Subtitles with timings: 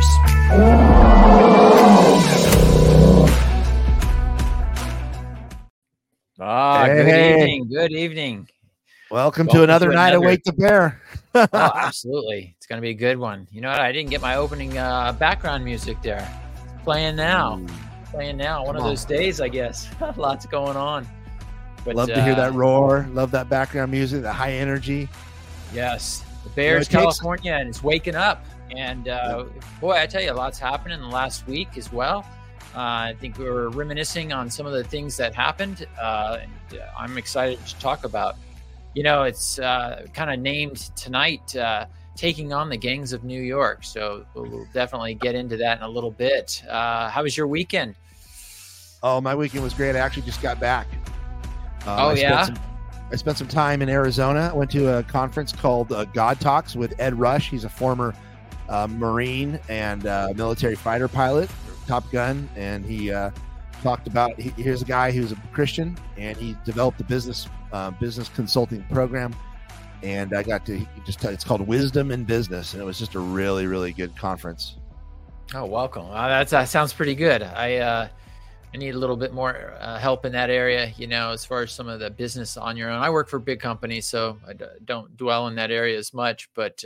[0.00, 1.26] Powers.
[6.38, 7.08] Ah, Hey, good
[7.40, 7.68] evening.
[7.68, 8.48] Good evening.
[9.10, 11.00] Welcome, Welcome to another to night of another- Wake the Bear.
[11.34, 12.54] Oh, absolutely.
[12.56, 13.46] It's going to be a good one.
[13.50, 13.80] You know what?
[13.80, 16.28] I didn't get my opening uh, background music there.
[16.74, 17.64] It's playing now.
[18.10, 18.64] Playing now.
[18.64, 18.88] One Come of on.
[18.90, 19.88] those days, I guess.
[20.16, 21.06] Lots going on.
[21.84, 23.06] But, Love to hear uh, that roar.
[23.12, 25.08] Love that background music, the high energy.
[25.72, 28.44] Yes, the Bears, it takes- California, and it's waking up.
[28.74, 29.44] And uh,
[29.80, 32.26] boy, I tell you, a lot's happened in the last week as well.
[32.74, 36.80] Uh, I think we were reminiscing on some of the things that happened, uh, and
[36.80, 38.36] uh, I'm excited to talk about.
[38.94, 43.40] You know, it's uh, kind of named tonight, uh, taking on the gangs of New
[43.40, 43.84] York.
[43.84, 46.62] So we'll definitely get into that in a little bit.
[46.68, 47.94] Uh, how was your weekend?
[49.02, 49.94] Oh, my weekend was great.
[49.94, 50.86] I actually just got back.
[51.86, 52.44] Oh, I spent yeah?
[52.44, 52.58] some-
[53.08, 54.50] I spent some time in Arizona.
[54.52, 57.48] I went to a conference called uh, God Talks with Ed Rush.
[57.48, 58.16] He's a former
[58.68, 61.50] uh, Marine and uh, military fighter pilot,
[61.86, 63.30] Top Gun, and he uh,
[63.82, 64.38] talked about.
[64.38, 68.84] He, here's a guy who's a Christian, and he developed a business uh, business consulting
[68.84, 69.34] program.
[70.02, 73.20] And I got to just it's called Wisdom in Business, and it was just a
[73.20, 74.76] really really good conference.
[75.54, 76.06] Oh, welcome.
[76.10, 77.42] Uh, that sounds pretty good.
[77.42, 78.08] I uh,
[78.74, 80.92] I need a little bit more uh, help in that area.
[80.96, 83.00] You know, as far as some of the business on your own.
[83.00, 86.50] I work for big companies, so I d- don't dwell in that area as much.
[86.54, 86.84] But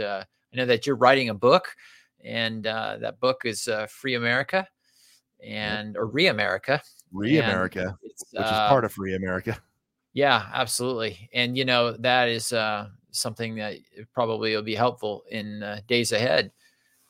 [0.52, 1.68] I know that you're writing a book,
[2.24, 4.66] and uh, that book is uh, Free America,
[5.44, 6.82] and or Re America.
[7.12, 9.58] Re America, which is uh, part of Free America.
[10.12, 11.28] yeah, absolutely.
[11.32, 13.76] And you know that is uh, something that
[14.12, 16.52] probably will be helpful in uh, days ahead.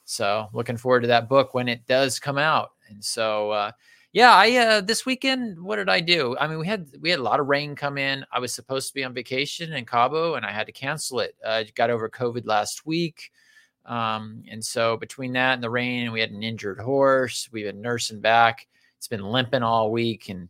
[0.05, 2.71] So looking forward to that book when it does come out.
[2.89, 3.73] And so uh,
[4.13, 6.37] yeah, I uh, this weekend what did I do?
[6.39, 8.25] I mean, we had we had a lot of rain come in.
[8.33, 11.37] I was supposed to be on vacation in Cabo, and I had to cancel it.
[11.47, 13.31] I got over COVID last week.
[13.87, 17.49] Um, and so between that and the rain, we had an injured horse.
[17.53, 18.67] We've been nursing back.
[18.99, 20.49] It's been limping all week, and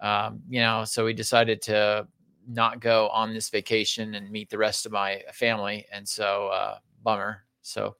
[0.00, 2.06] um, you know, so we decided to
[2.48, 5.86] not go on this vacation and meet the rest of my family.
[5.92, 7.44] And so, uh, bummer.
[7.62, 7.96] So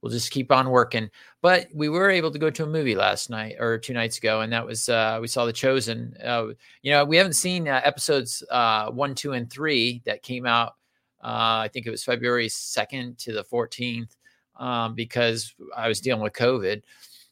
[0.00, 1.10] we'll just keep on working.
[1.42, 4.40] But we were able to go to a movie last night or two nights ago,
[4.40, 6.16] and that was uh, we saw The Chosen.
[6.24, 6.48] Uh,
[6.82, 10.74] you know, we haven't seen uh, episodes uh, one, two, and three that came out.
[11.22, 14.16] Uh, I think it was February second to the fourteenth
[14.56, 16.82] um, because I was dealing with COVID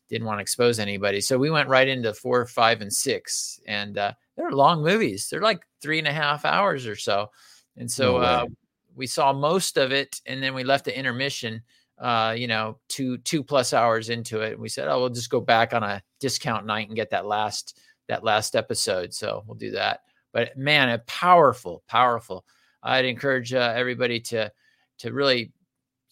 [0.09, 1.21] didn't want to expose anybody.
[1.21, 3.61] So we went right into four, five, and six.
[3.67, 5.29] And uh, they're long movies.
[5.29, 7.31] They're like three and a half hours or so.
[7.77, 8.47] And so No uh,
[8.95, 11.63] we saw most of it, and then we left the intermission.
[11.99, 15.31] Uh, you know, two two plus hours into it, and we said, "Oh, we'll just
[15.31, 19.57] go back on a discount night and get that last that last episode." So we'll
[19.57, 20.01] do that.
[20.33, 22.45] But man, a powerful, powerful.
[22.83, 24.53] I'd encourage uh, everybody to
[24.99, 25.53] to really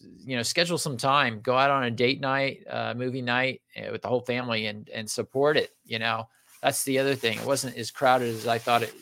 [0.01, 3.93] you know schedule some time go out on a date night uh, movie night uh,
[3.93, 6.27] with the whole family and and support it you know
[6.63, 8.93] that's the other thing it wasn't as crowded as i thought it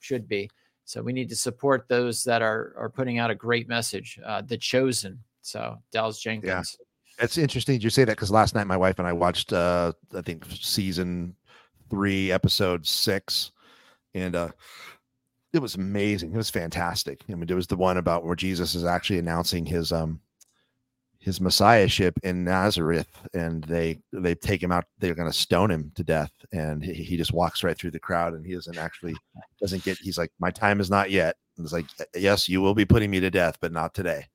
[0.00, 0.50] should be
[0.84, 4.40] so we need to support those that are are putting out a great message uh,
[4.42, 7.24] the chosen so dallas jenkins Yeah.
[7.24, 10.20] It's interesting you say that because last night my wife and I watched uh I
[10.20, 11.34] think season
[11.88, 13.52] three, episode six,
[14.14, 14.50] and uh
[15.52, 16.34] it was amazing.
[16.34, 17.22] It was fantastic.
[17.30, 20.20] I mean, it was the one about where Jesus is actually announcing his um
[21.18, 24.84] his messiahship in Nazareth, and they they take him out.
[24.98, 27.98] They're going to stone him to death, and he, he just walks right through the
[27.98, 29.14] crowd, and he doesn't actually
[29.60, 29.96] doesn't get.
[29.98, 31.36] He's like, my time is not yet.
[31.56, 34.26] And it's like, yes, you will be putting me to death, but not today.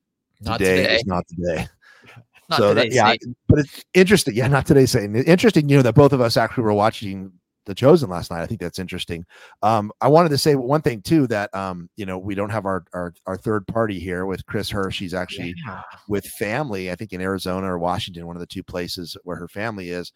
[0.42, 1.66] Not today, today is not today
[2.50, 3.36] not so today that, yeah, Satan.
[3.48, 4.34] but it's interesting.
[4.34, 5.16] Yeah, not today, Satan.
[5.16, 7.32] Interesting, you know, that both of us actually were watching
[7.66, 8.42] The Chosen last night.
[8.42, 9.24] I think that's interesting.
[9.62, 12.66] Um, I wanted to say one thing too that um, you know, we don't have
[12.66, 14.96] our our, our third party here with Chris Hirsch.
[14.96, 15.82] She's actually Yeah.
[16.08, 19.48] with family, I think in Arizona or Washington, one of the two places where her
[19.48, 20.12] family is.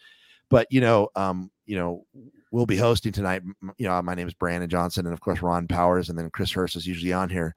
[0.50, 2.04] But you know, um, you know,
[2.50, 3.42] we'll be hosting tonight.
[3.78, 6.50] You know, my name is Brandon Johnson, and of course Ron Powers, and then Chris
[6.52, 7.54] Hirsch is usually on here.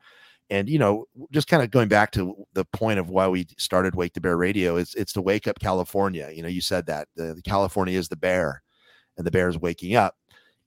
[0.50, 3.96] And you know, just kind of going back to the point of why we started
[3.96, 6.32] Wake the Bear Radio is it's to wake up California.
[6.34, 8.64] You know, you said that the, the California is the bear,
[9.18, 10.16] and the bear is waking up.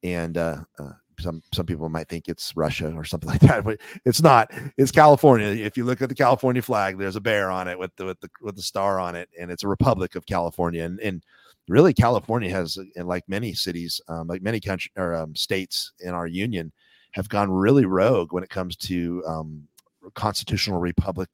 [0.05, 3.81] And uh, uh, some some people might think it's Russia or something like that, but
[4.05, 4.51] it's not.
[4.77, 5.49] It's California.
[5.49, 8.21] If you look at the California flag, there's a bear on it with the with
[8.21, 10.85] the with the star on it, and it's a Republic of California.
[10.85, 11.25] And and
[11.69, 16.11] really, California has, and like many cities, um, like many country or um, states in
[16.11, 16.73] our union,
[17.13, 19.69] have gone really rogue when it comes to um,
[20.15, 21.29] constitutional republic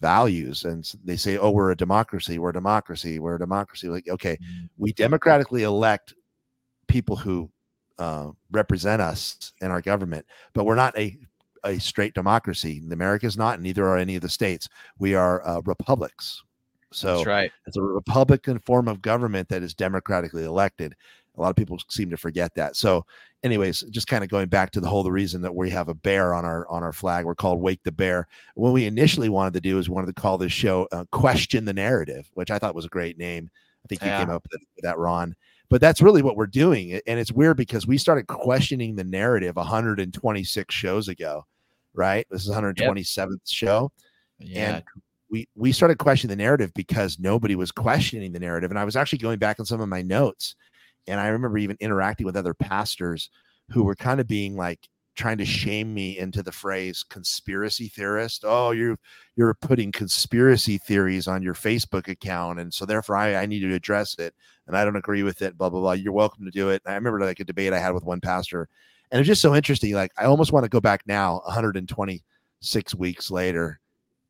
[0.00, 0.64] values.
[0.64, 2.38] And they say, "Oh, we're a democracy.
[2.38, 3.18] We're a democracy.
[3.18, 4.38] We're a democracy." Like, okay,
[4.76, 6.14] we democratically elect
[6.88, 7.50] people who
[7.98, 11.18] uh, represent us in our government, but we're not a
[11.64, 12.82] a straight democracy.
[12.90, 14.68] America is not, and neither are any of the states.
[14.98, 16.42] We are uh, republics.
[16.92, 17.52] So That's right.
[17.66, 20.94] it's a Republican form of government that is democratically elected.
[21.36, 22.76] A lot of people seem to forget that.
[22.76, 23.04] So,
[23.42, 25.94] anyways, just kind of going back to the whole the reason that we have a
[25.94, 27.24] bear on our on our flag.
[27.24, 28.26] We're called Wake the Bear.
[28.54, 31.72] What we initially wanted to do is wanted to call this show uh, "Question the
[31.74, 33.50] Narrative," which I thought was a great name.
[33.84, 34.20] I think you Yeah.
[34.20, 35.34] came up with that, Ron.
[35.68, 39.56] But that's really what we're doing, and it's weird because we started questioning the narrative
[39.56, 41.44] 126 shows ago,
[41.94, 42.24] right?
[42.30, 43.90] This is 127th show
[44.38, 44.76] Yeah.
[44.76, 44.84] and
[45.28, 48.94] we we started questioning the narrative because nobody was questioning the narrative and i was
[48.94, 50.54] actually going back on some of my notes
[51.06, 53.30] and i remember even interacting with other pastors
[53.70, 58.44] who were kind of being like trying to shame me into the phrase conspiracy theorist.
[58.46, 58.96] Oh you
[59.34, 63.74] you're putting conspiracy theories on your facebook account and so therefore i, I need to
[63.74, 64.34] address it
[64.66, 65.92] and i don't agree with it blah blah blah.
[65.92, 66.82] You're welcome to do it.
[66.84, 68.68] And i remember like a debate i had with one pastor
[69.10, 73.30] and it's just so interesting like i almost want to go back now 126 weeks
[73.30, 73.80] later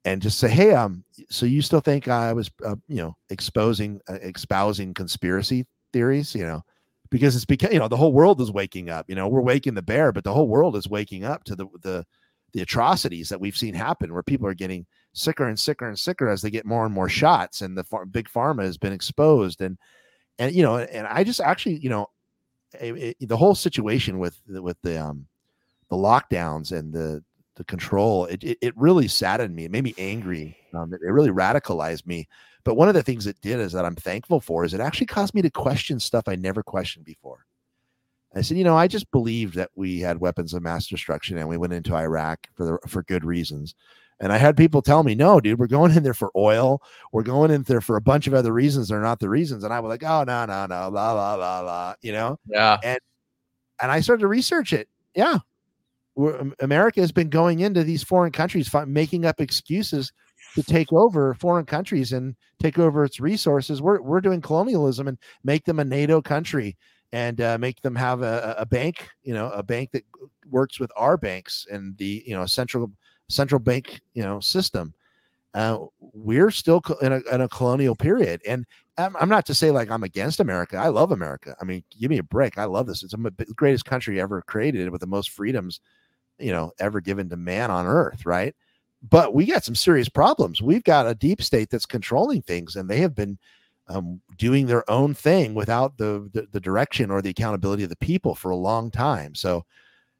[0.04, 4.00] and just say, "Hey, um, so you still think I was, uh, you know, exposing,
[4.08, 5.66] uh, espousing conspiracy
[5.96, 6.62] theories, you know,
[7.10, 9.06] because it's because you know the whole world is waking up.
[9.08, 11.66] You know, we're waking the bear, but the whole world is waking up to the
[11.82, 12.04] the
[12.52, 16.28] the atrocities that we've seen happen, where people are getting sicker and sicker and sicker
[16.28, 19.78] as they get more and more shots, and the big pharma has been exposed, and
[20.38, 22.08] and you know, and I just actually, you know,
[22.80, 25.26] it, it- the whole situation with with the um
[25.90, 27.22] the lockdowns and the
[27.56, 31.10] the control it, it, it really saddened me it made me angry um, it, it
[31.10, 32.28] really radicalized me
[32.66, 35.06] but one of the things it did is that i'm thankful for is it actually
[35.06, 37.46] caused me to question stuff i never questioned before.
[38.34, 41.48] I said you know i just believed that we had weapons of mass destruction and
[41.48, 43.74] we went into iraq for the for good reasons.
[44.18, 46.82] And i had people tell me no dude we're going in there for oil.
[47.12, 49.64] We're going in there for a bunch of other reasons they're not the reasons.
[49.64, 52.38] And i was like oh no no no la la la la you know?
[52.46, 52.78] Yeah.
[52.82, 52.98] and
[53.80, 54.88] and I started to research it.
[55.14, 55.38] Yeah,
[56.14, 60.12] We're, America has been going into these foreign countries, making up excuses
[60.56, 63.82] to take over foreign countries and take over its resources.
[63.82, 66.76] We're we're doing colonialism and make them a NATO country
[67.12, 70.04] and uh, make them have a, a bank, you know, a bank that
[70.50, 72.90] works with our banks and the you know central
[73.28, 74.94] central bank you know system.
[75.54, 75.78] Uh,
[76.12, 78.66] we're still in a, in a colonial period, and
[78.98, 80.76] I'm, I'm not to say like I'm against America.
[80.76, 81.56] I love America.
[81.60, 82.58] I mean, give me a break.
[82.58, 83.02] I love this.
[83.02, 85.80] It's the greatest country ever created with the most freedoms,
[86.38, 88.54] you know, ever given to man on earth, right?
[89.08, 90.62] But we got some serious problems.
[90.62, 93.38] We've got a deep state that's controlling things, and they have been
[93.88, 97.96] um, doing their own thing without the, the the direction or the accountability of the
[97.96, 99.34] people for a long time.
[99.34, 99.64] So,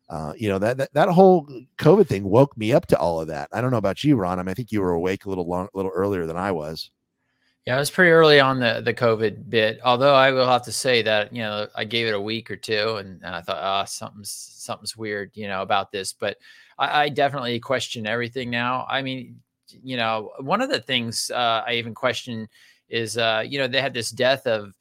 [0.09, 1.49] uh, you know that, that that whole
[1.79, 3.49] COVID thing woke me up to all of that.
[3.53, 4.39] I don't know about you, Ron.
[4.39, 6.53] I mean, I think you were awake a little long, a little earlier than I
[6.53, 6.91] was.
[7.67, 9.81] Yeah, it was pretty early on the the COVID bit.
[9.85, 12.57] Although I will have to say that you know I gave it a week or
[12.57, 16.13] two, and, and I thought, ah, something's something's weird, you know, about this.
[16.13, 16.37] But
[16.79, 18.87] I, I definitely question everything now.
[18.89, 19.41] I mean,
[19.83, 22.49] you know, one of the things uh, I even question
[22.89, 24.73] is, uh, you know, they had this death of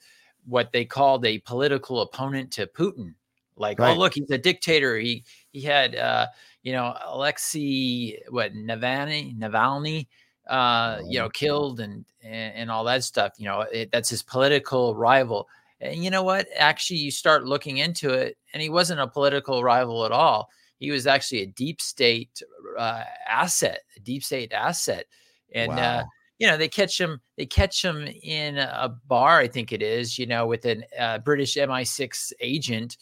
[0.46, 3.16] what they called a political opponent to Putin.
[3.58, 3.96] Like, Right.
[3.96, 4.98] oh look, he's a dictator.
[4.98, 6.28] He he had, uh,
[6.62, 10.08] you know, Alexei what Navalny Navalny
[10.48, 13.34] uh, you know, killed and, and and all that stuff.
[13.38, 15.48] You know, it, that's his political rival.
[15.82, 16.48] And you know what?
[16.56, 20.50] Actually, you start looking into it, and he wasn't a political rival at all.
[20.86, 22.42] He was actually a deep state
[22.78, 25.06] uh, asset, a deep state asset.
[25.54, 26.04] And uh,
[26.40, 27.22] you know, they catch him.
[27.38, 30.20] They catch him in a bar, I think it is.
[30.20, 32.98] You know, with a uh, British MI6 agent.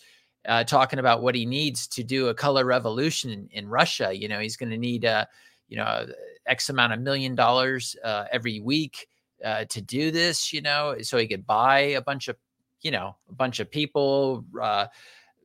[0.46, 4.12] Uh, talking about what he needs to do a color revolution in, in Russia.
[4.14, 5.24] You know, he's going to need, uh,
[5.70, 6.06] you know,
[6.46, 9.08] X amount of million dollars uh, every week
[9.44, 12.36] uh, to do this, you know, so he could buy a bunch of,
[12.82, 14.88] you know, a bunch of people, uh,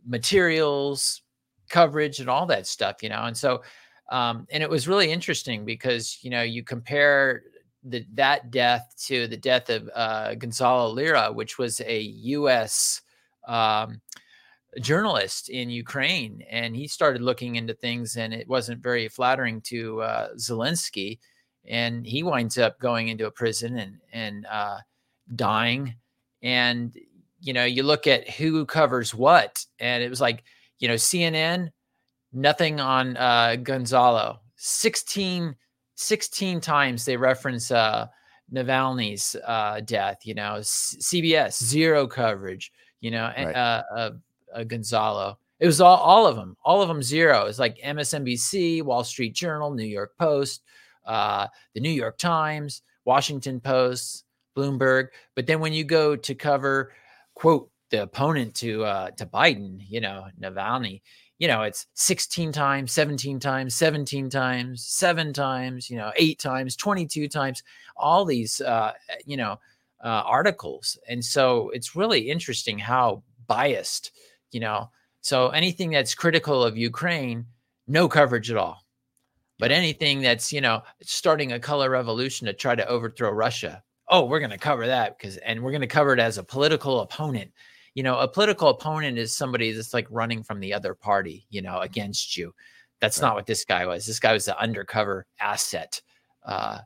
[0.07, 1.23] materials,
[1.69, 3.25] coverage, and all that stuff, you know.
[3.25, 3.63] And so,
[4.11, 7.43] um, and it was really interesting because, you know, you compare
[7.85, 13.03] the, that death to the death of uh, Gonzalo Lira, which was a U.S.
[13.47, 14.01] Um,
[14.81, 20.03] journalist in Ukraine, and he started looking into things, and it wasn't very flattering to
[20.03, 21.19] uh, Zelensky,
[21.67, 24.79] and he winds up going into a prison and and uh,
[25.35, 25.95] dying.
[26.43, 26.97] And
[27.41, 30.45] you know, you look at who covers what, and it was like
[30.79, 31.71] you know CNN,
[32.33, 34.41] nothing on uh, Gonzalo.
[34.57, 35.55] 16,
[35.95, 38.07] 16 times they reference uh,
[38.53, 40.19] Navalny's uh, death.
[40.25, 42.73] You know, C- CBS zero coverage.
[43.01, 43.57] You know, and, Right.
[43.57, 44.11] uh, uh,
[44.55, 45.39] uh, Gonzalo.
[45.61, 47.47] It was all all of them, all of them zero.
[47.47, 50.63] It's like MSNBC, Wall Street Journal, New York Post,
[51.07, 54.25] uh, the New York Times, Washington Post,
[54.57, 55.09] Bloomberg.
[55.35, 56.93] But then when you go to cover,
[57.35, 61.01] quote, the opponent to uh, to Biden, you know, Navalny,
[61.39, 66.75] you know, it's 16 times, 17 times, 17 times, seven times, you know, eight times,
[66.77, 67.63] 22 times,
[67.97, 68.93] all these, uh,
[69.25, 69.59] you know,
[70.03, 70.99] uh, articles.
[71.09, 74.11] And so it's really interesting how biased,
[74.51, 74.91] you know,
[75.21, 77.47] so anything that's critical of Ukraine,
[77.87, 78.85] no coverage at all.
[79.61, 84.25] But anything that's, you know, starting a color revolution to try to overthrow Russia, oh,
[84.25, 87.01] we're going to cover that because, and we're going to cover it as a political
[87.01, 87.51] opponent
[87.99, 91.61] you know, a political opponent is somebody that's like running from the other party, you
[91.61, 92.55] know, against you.
[93.01, 93.27] That's right.
[93.27, 94.07] not what this guy was.
[94.07, 96.01] This guy was the undercover asset.
[96.45, 96.79] Uh,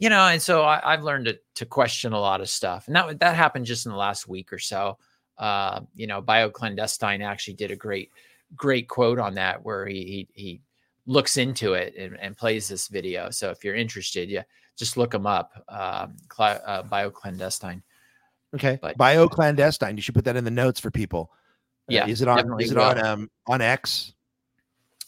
[0.00, 2.88] you know, and so I, have learned to, to question a lot of stuff.
[2.88, 4.98] And that that happened just in the last week or so.
[5.38, 8.10] Uh, you know, BioClandestine actually did a great,
[8.56, 10.60] great quote on that where he he, he
[11.06, 13.30] looks into it and, and, plays this video.
[13.30, 14.42] So if you're interested, yeah,
[14.76, 15.52] just look him up.
[15.68, 17.82] Um, uh, BioClandestine.
[18.54, 18.78] Okay.
[18.80, 19.96] But, BioClandestine.
[19.96, 21.30] You should put that in the notes for people.
[21.90, 22.04] Uh, yeah.
[22.04, 22.60] Uh, is it on?
[22.60, 22.84] Is it will.
[22.84, 23.04] on?
[23.04, 24.14] Um, on X?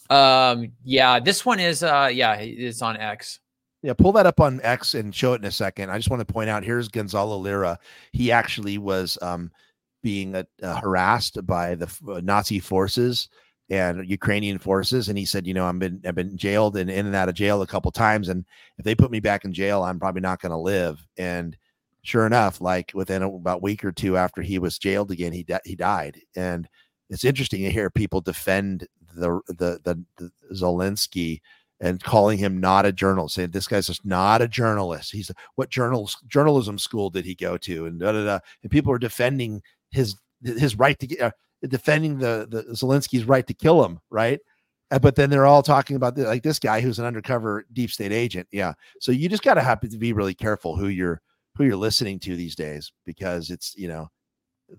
[0.09, 0.71] Um.
[0.83, 1.19] Yeah.
[1.19, 1.83] This one is.
[1.83, 2.09] Uh.
[2.11, 2.33] Yeah.
[2.35, 3.39] It's on X.
[3.81, 5.89] Yeah, pull that up on X and show it in a second.
[5.89, 7.79] I just want to point out here's Gonzalo Lira.
[8.11, 9.51] He actually was um,
[10.03, 13.29] being uh, uh, harassed by the uh, Nazi forces
[13.69, 17.05] and Ukrainian forces, and he said, you know, I've been I've been jailed and in
[17.05, 18.43] and out of jail a couple times, and
[18.77, 21.05] if they put me back in jail, I'm probably not going to live.
[21.17, 21.55] And
[22.03, 25.43] sure enough, like within about a week or two after he was jailed again, he
[25.43, 26.19] di- he died.
[26.35, 26.67] And
[27.09, 31.41] it's interesting to hear people defend the the the, the Zelensky
[31.81, 35.11] and calling him not a journalist, saying this guy's just not a journalist.
[35.11, 37.85] He's what journals journalism school did he go to?
[37.85, 38.39] And da, da, da.
[38.63, 41.31] and people are defending his his right to get uh,
[41.67, 44.39] defending the the Zelensky's right to kill him, right?
[44.91, 47.91] Uh, but then they're all talking about the, like this guy who's an undercover deep
[47.91, 48.47] state agent.
[48.51, 48.73] Yeah.
[48.99, 51.21] So you just got to have to be really careful who you're
[51.59, 54.07] who you're listening to these days because it's you know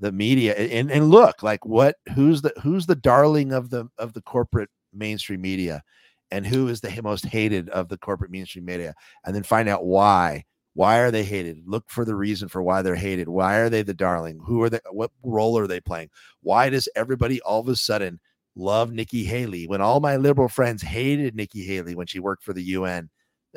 [0.00, 4.14] the media and and look like what who's the who's the darling of the of
[4.14, 5.82] the corporate mainstream media
[6.30, 8.94] and who is the most hated of the corporate mainstream media
[9.24, 10.44] and then find out why.
[10.74, 11.64] Why are they hated?
[11.66, 13.28] Look for the reason for why they're hated.
[13.28, 14.40] Why are they the darling?
[14.46, 16.10] Who are they what role are they playing?
[16.42, 18.20] Why does everybody all of a sudden
[18.56, 22.52] love nikki haley when all my liberal friends hated nikki haley when she worked for
[22.52, 23.08] the un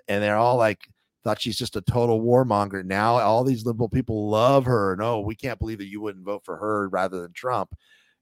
[0.08, 0.82] and they're all like
[1.24, 2.84] thought she's just a total warmonger.
[2.84, 4.96] Now all these liberal people love her.
[4.98, 7.74] No, we can't believe that you wouldn't vote for her rather than Trump.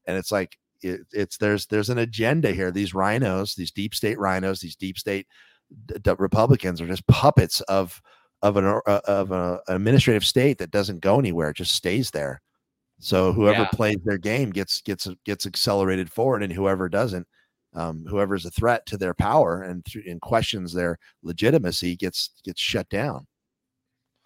[0.05, 2.71] And it's like it, it's there's there's an agenda here.
[2.71, 5.27] These RINOs, these deep state RINOs, these deep state
[5.87, 8.01] d- d- Republicans are just puppets of
[8.41, 11.49] of an uh, of a, an administrative state that doesn't go anywhere.
[11.49, 12.41] It just stays there.
[12.99, 13.69] So whoever yeah.
[13.73, 17.27] plays their game gets gets gets accelerated forward, and whoever doesn't
[17.73, 22.31] um, whoever is a threat to their power and, th- and questions their legitimacy gets
[22.43, 23.27] gets shut down.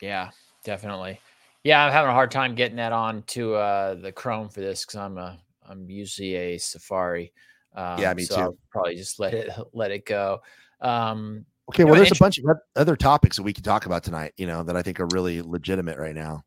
[0.02, 0.32] Yeah,
[0.64, 1.20] definitely.
[1.64, 4.86] Yeah, I'm having a hard time getting that on to uh, the Chrome for this
[4.86, 7.34] because I'm a I'm usually a Safari.
[7.76, 8.42] Um, yeah, me so too.
[8.42, 10.42] I'll probably just let it let it go.
[10.82, 14.34] Um, okay, well, there's a bunch of other topics that we can talk about tonight.
[14.38, 16.44] You know that I think are really legitimate right now.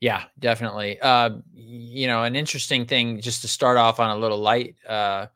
[0.00, 0.98] Yeah, definitely.
[1.00, 4.76] Uh, you know, an interesting thing just to start off on a little light.
[4.88, 5.26] Uh,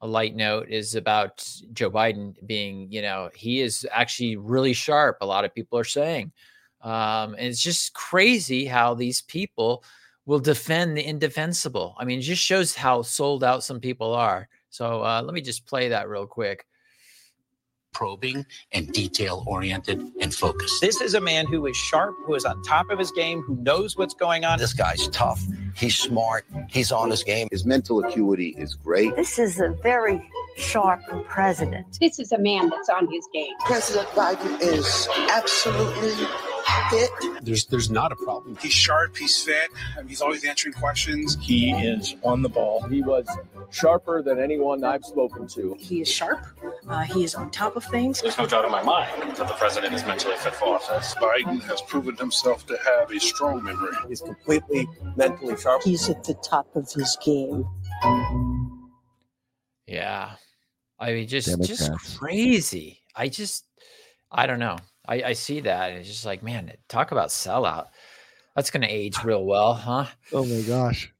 [0.00, 5.18] a light note is about Joe Biden being, you know, he is actually really sharp.
[5.20, 6.32] A lot of people are saying,
[6.82, 9.82] um, and it's just crazy how these people
[10.26, 11.96] will defend the indefensible.
[11.98, 14.48] I mean, it just shows how sold out some people are.
[14.70, 16.66] So uh, let me just play that real quick
[17.94, 20.80] probing and detail oriented and focused.
[20.80, 23.56] This is a man who is sharp, who is on top of his game, who
[23.56, 24.58] knows what's going on.
[24.58, 25.42] This guy's tough.
[25.76, 26.44] He's smart.
[26.68, 27.48] He's on his game.
[27.50, 29.14] His mental acuity is great.
[29.16, 30.20] This is a very
[30.56, 31.98] sharp president.
[32.00, 33.52] This is a man that's on his game.
[33.64, 36.26] President Biden is absolutely
[36.90, 37.10] fit.
[37.42, 38.56] There's there's not a problem.
[38.60, 39.16] He's sharp.
[39.16, 39.70] He's fit.
[40.06, 41.36] He's always answering questions.
[41.40, 42.82] He is on the ball.
[42.82, 43.26] He was
[43.70, 45.76] sharper than anyone I've spoken to.
[45.78, 46.44] He is sharp.
[46.88, 48.22] Uh, he is on top of things.
[48.22, 51.14] There's no doubt in my mind that the president is mentally fit for office.
[51.16, 53.94] Biden has proven himself to have a strong memory.
[54.08, 55.82] He's completely mentally sharp.
[55.82, 57.68] He's at the top of his game.
[59.86, 60.30] Yeah.
[60.98, 63.02] I mean, just just crazy.
[63.14, 63.64] I just,
[64.30, 64.78] I don't know.
[65.06, 67.86] I, I see that, and it's just like, man, talk about sellout.
[68.56, 70.06] That's going to age real well, huh?
[70.32, 71.12] Oh my gosh.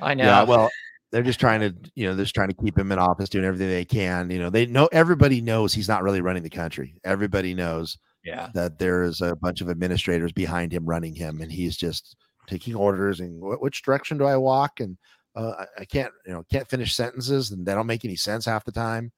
[0.00, 0.24] I know.
[0.24, 0.70] Yeah, well,
[1.16, 3.46] they're just trying to, you know, they're just trying to keep him in office, doing
[3.46, 4.30] everything they can.
[4.30, 6.94] You know, they know everybody knows he's not really running the country.
[7.04, 11.50] Everybody knows, yeah, that there is a bunch of administrators behind him running him, and
[11.50, 14.80] he's just taking orders and which direction do I walk?
[14.80, 14.98] And
[15.34, 18.44] uh, I, I can't, you know, can't finish sentences, and they don't make any sense
[18.44, 19.10] half the time.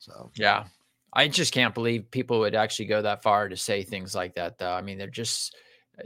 [0.00, 0.64] So yeah,
[1.12, 4.58] I just can't believe people would actually go that far to say things like that,
[4.58, 4.72] though.
[4.72, 5.54] I mean, they're just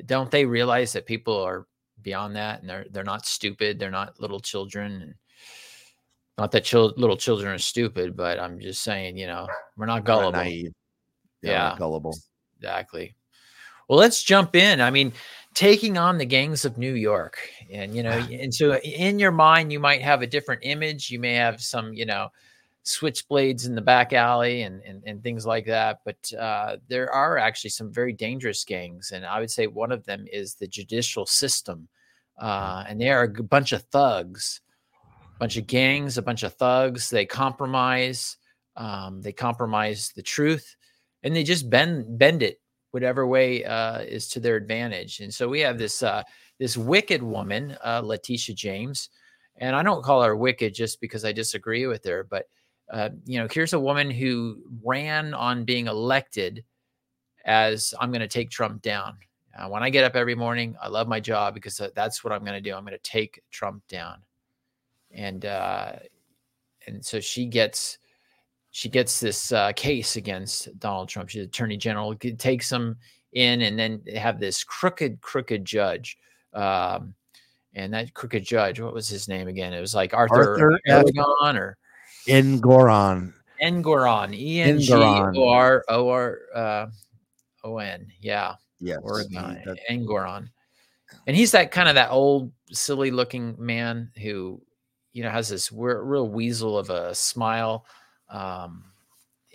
[0.05, 1.67] don't they realize that people are
[2.05, 5.03] beyond that and they're they're not stupid, they're not little children.
[5.03, 5.15] And
[6.39, 10.05] Not that chil- little children are stupid, but I'm just saying, you know, we're not
[10.05, 10.33] gullible.
[10.33, 10.71] Not
[11.43, 12.17] Yeah, gullible.
[12.59, 13.15] exactly.
[13.89, 14.81] Well, let's jump in.
[14.81, 15.13] I mean,
[15.55, 17.39] taking on the gangs of New York,
[17.71, 21.11] and you know, and so in your mind, you might have a different image.
[21.11, 22.29] You may have some, you know,
[22.85, 26.01] switchblades in the back alley and and, and things like that.
[26.05, 30.05] But uh, there are actually some very dangerous gangs, and I would say one of
[30.05, 31.89] them is the judicial system,
[32.39, 34.61] uh, and they are a bunch of thugs,
[35.23, 37.11] a bunch of gangs, a bunch of thugs.
[37.11, 38.37] They compromise,
[38.77, 40.77] um, they compromise the truth,
[41.23, 42.61] and they just bend bend it
[42.91, 45.19] whatever way uh, is to their advantage.
[45.19, 46.23] And so we have this uh,
[46.59, 49.11] this wicked woman, uh, Letitia James,
[49.57, 52.47] and I don't call her wicked just because I disagree with her, but
[52.93, 56.65] uh, you know, here's a woman who ran on being elected
[57.45, 59.17] as I'm going to take Trump down.
[59.57, 62.33] Uh, when I get up every morning, I love my job because uh, that's what
[62.33, 62.75] I'm going to do.
[62.75, 64.19] I'm going to take Trump down,
[65.13, 65.93] and uh,
[66.87, 67.99] and so she gets
[68.71, 71.29] she gets this uh, case against Donald Trump.
[71.29, 72.97] She's attorney general, takes him
[73.33, 76.19] in, and then they have this crooked, crooked judge.
[76.53, 77.15] Um,
[77.75, 79.73] and that crooked judge, what was his name again?
[79.73, 80.81] It was like Arthur, Arthur.
[80.89, 81.77] Aragon or
[82.27, 83.33] Ngoron.
[83.63, 86.87] Engoron, E N G O R O R uh,
[87.63, 88.09] O N.
[88.21, 88.55] Yeah.
[88.85, 90.49] Yes, Oregon, he- that- Engoron.
[91.27, 94.61] And he's that kind of that old, silly looking man who,
[95.13, 97.87] you know, has this we- real weasel of a smile.
[98.29, 98.85] Um,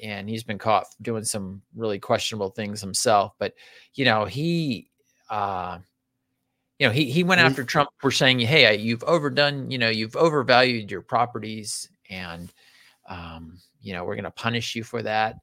[0.01, 3.33] and he's been caught doing some really questionable things himself.
[3.38, 3.53] But,
[3.95, 4.89] you know, he,
[5.29, 5.79] uh,
[6.79, 10.15] you know, he, he went after Trump for saying, Hey, you've overdone, you know, you've
[10.15, 12.50] overvalued your properties and,
[13.09, 15.36] um, you know, we're going to punish you for that.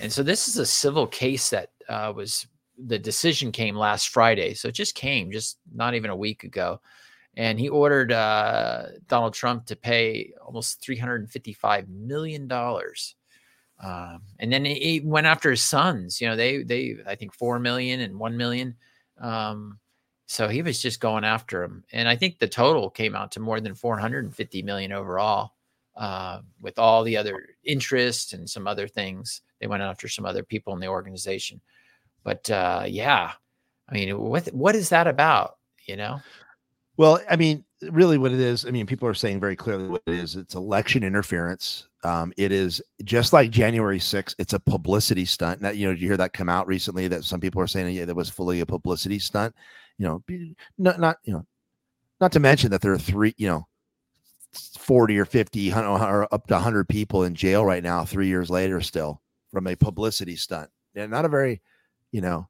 [0.00, 2.48] And so this is a civil case that uh, was
[2.86, 4.54] the decision came last Friday.
[4.54, 6.80] So it just came just not even a week ago.
[7.36, 12.50] And he ordered uh, Donald Trump to pay almost $355 million.
[12.52, 16.20] Um, and then he went after his sons.
[16.20, 18.76] You know, they, they, I think 4 million and 1 million.
[19.18, 19.78] Um,
[20.26, 21.84] so he was just going after him.
[21.92, 25.52] And I think the total came out to more than 450 million overall
[25.96, 29.42] uh, with all the other interest and some other things.
[29.60, 31.60] They went after some other people in the organization.
[32.24, 33.32] But uh, yeah,
[33.88, 35.56] I mean, what what is that about?
[35.86, 36.20] You know?
[36.96, 40.02] Well, I mean, really, what it is, I mean, people are saying very clearly what
[40.06, 40.36] it is.
[40.36, 41.88] It's election interference.
[42.04, 44.34] Um, it is just like January 6th.
[44.38, 45.62] It's a publicity stunt.
[45.62, 47.08] That you know, did you hear that come out recently?
[47.08, 49.54] That some people are saying, yeah, that was fully a publicity stunt.
[49.98, 50.22] You know,
[50.78, 51.46] not not you know,
[52.20, 53.66] not to mention that there are three, you know,
[54.52, 58.80] 40 or 50 or up to 100 people in jail right now, three years later,
[58.80, 60.70] still from a publicity stunt.
[60.94, 61.62] And not a very,
[62.12, 62.48] you know,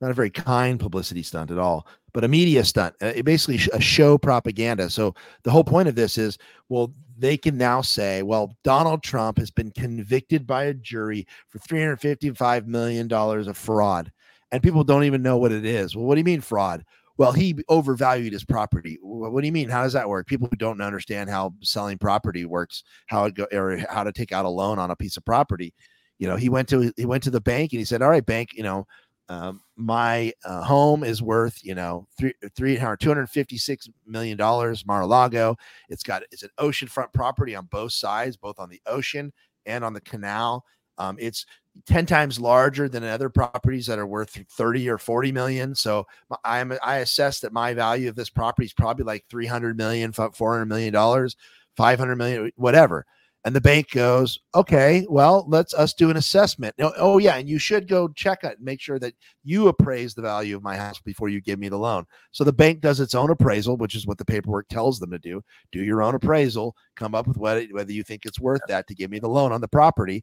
[0.00, 2.94] not a very kind publicity stunt at all, but a media stunt.
[3.00, 4.88] It basically a show propaganda.
[4.88, 9.36] So the whole point of this is, well, they can now say, well, Donald Trump
[9.38, 14.10] has been convicted by a jury for 355 million dollars of fraud,
[14.52, 15.94] and people don't even know what it is.
[15.94, 16.84] Well, what do you mean fraud?
[17.18, 18.98] Well, he overvalued his property.
[19.02, 19.68] What do you mean?
[19.68, 20.26] How does that work?
[20.26, 24.32] People who don't understand how selling property works, how it go, or how to take
[24.32, 25.74] out a loan on a piece of property.
[26.20, 28.24] You know, he went to he went to the bank and he said, "All right,
[28.24, 28.86] bank, you know,
[29.30, 33.88] um, my uh, home is worth you know three three hundred two hundred fifty six
[34.06, 35.56] million dollars Mar-a-Lago.
[35.88, 39.32] It's got it's an oceanfront property on both sides, both on the ocean
[39.64, 40.64] and on the canal.
[40.98, 41.46] Um, it's
[41.86, 45.74] 10 times larger than other properties that are worth 30 or 40 million.
[45.74, 46.06] So
[46.44, 50.66] I'm I assess that my value of this property is probably like 300 million, 400
[50.66, 51.36] million dollars,
[51.76, 53.06] 500 million, whatever.
[53.44, 56.74] And the bank goes, okay, well, let's us do an assessment.
[56.78, 60.20] Oh yeah, and you should go check it and make sure that you appraise the
[60.20, 62.04] value of my house before you give me the loan.
[62.32, 65.18] So the bank does its own appraisal, which is what the paperwork tells them to
[65.18, 65.42] do.
[65.72, 68.94] Do your own appraisal, come up with whether whether you think it's worth that to
[68.94, 70.22] give me the loan on the property.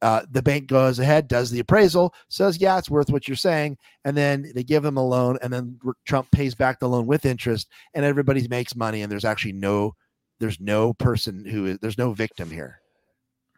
[0.00, 3.76] Uh, the bank goes ahead, does the appraisal, says, yeah, it's worth what you're saying.
[4.04, 7.24] And then they give them a loan, and then Trump pays back the loan with
[7.24, 9.02] interest, and everybody makes money.
[9.02, 9.94] And there's actually no,
[10.42, 12.80] there's no person who is, there's no victim here.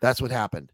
[0.03, 0.71] That's what happened.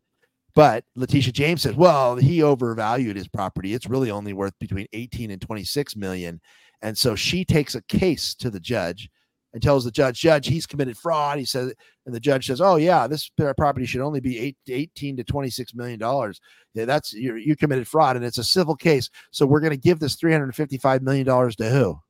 [0.56, 3.74] But Letitia James says, well, he overvalued his property.
[3.74, 6.40] It's really only worth between 18 and 26 million.
[6.82, 9.08] And so she takes a case to the judge
[9.52, 11.38] and tells the judge, Judge, he's committed fraud.
[11.38, 11.72] He says,
[12.06, 15.74] and the judge says, Oh, yeah, this property should only be eight, 18 to 26
[15.74, 16.40] million dollars.
[16.74, 19.10] Yeah, that's you you committed fraud, and it's a civil case.
[19.32, 22.00] So we're going to give this 355 million dollars to who?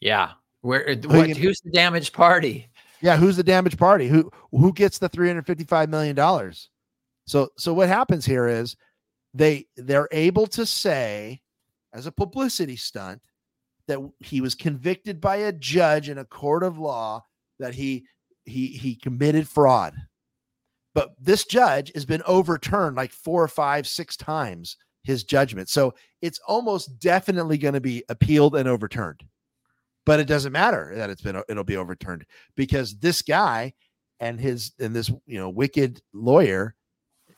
[0.00, 0.32] Yeah.
[0.66, 2.68] Where uh, what, who's the damaged party?
[3.00, 4.08] Yeah, who's the damaged party?
[4.08, 6.70] Who who gets the 355 million dollars?
[7.26, 8.74] So so what happens here is
[9.32, 11.40] they they're able to say
[11.94, 13.22] as a publicity stunt
[13.86, 17.24] that he was convicted by a judge in a court of law
[17.60, 18.04] that he
[18.44, 19.94] he he committed fraud.
[20.96, 25.68] But this judge has been overturned like four or five, six times his judgment.
[25.68, 29.22] So it's almost definitely going to be appealed and overturned.
[30.06, 32.24] But it doesn't matter that it's been uh, it'll be overturned
[32.56, 33.74] because this guy
[34.20, 36.74] and his and this you know wicked lawyer,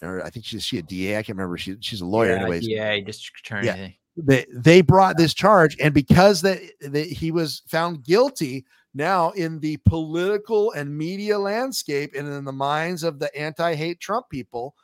[0.02, 1.16] or I think she's she a DA.
[1.16, 1.58] I can't remember.
[1.58, 2.66] She she's a lawyer, yeah, anyways.
[2.66, 3.66] DA, district attorney.
[3.66, 3.88] Yeah.
[4.20, 6.60] They they brought this charge, and because that,
[6.92, 13.04] he was found guilty, now in the political and media landscape and in the minds
[13.04, 14.74] of the anti-hate Trump people,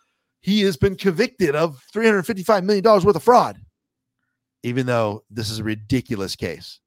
[0.40, 3.58] he has been convicted of $355 million worth of fraud,
[4.62, 6.80] even though this is a ridiculous case.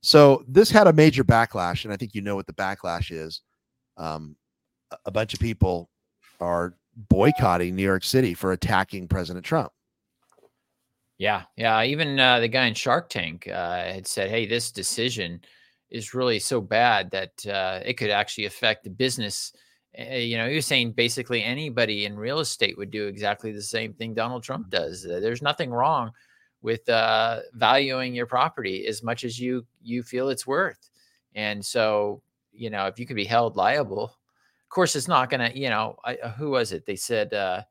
[0.00, 3.40] So this had a major backlash, and I think you know what the backlash is.
[3.96, 4.36] Um,
[5.04, 5.90] a bunch of people
[6.40, 6.74] are
[7.08, 9.72] boycotting New York City for attacking President Trump.
[11.18, 11.82] Yeah, yeah.
[11.82, 15.40] Even uh, the guy in Shark Tank uh, had said, "Hey, this decision
[15.90, 19.52] is really so bad that uh, it could actually affect the business."
[19.98, 23.94] You know, he was saying basically anybody in real estate would do exactly the same
[23.94, 25.02] thing Donald Trump does.
[25.02, 26.12] There's nothing wrong
[26.62, 30.90] with uh, valuing your property as much as you you feel it's worth,
[31.34, 35.50] and so you know, if you could be held liable, of course, it's not going
[35.50, 35.58] to.
[35.58, 36.86] You know, I, who was it?
[36.86, 37.62] They said Uh,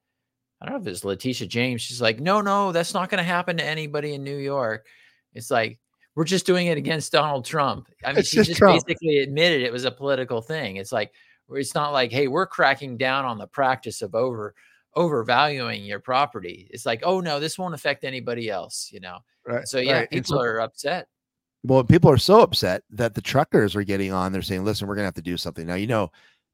[0.61, 1.81] I don't know if it's Letitia James.
[1.81, 4.87] She's like, no, no, that's not going to happen to anybody in New York.
[5.33, 5.79] It's like,
[6.15, 7.89] we're just doing it against Donald Trump.
[8.03, 10.77] I mean, It's she just just basically admitted it was a political thing.
[10.77, 11.11] It's like,
[11.51, 14.55] it's not like, hey, we're cracking down on the practice of over
[14.97, 16.67] overvaluing your property.
[16.71, 19.19] It's like, oh no, this won't affect anybody else, you know.
[19.45, 19.67] Right.
[19.67, 20.09] So yeah, right.
[20.09, 21.07] People so- are upset.
[21.63, 24.31] Well, people are so upset that the truckers are getting on.
[24.31, 26.11] They're saying, "Listen, we're going to have to do something." Now, you know,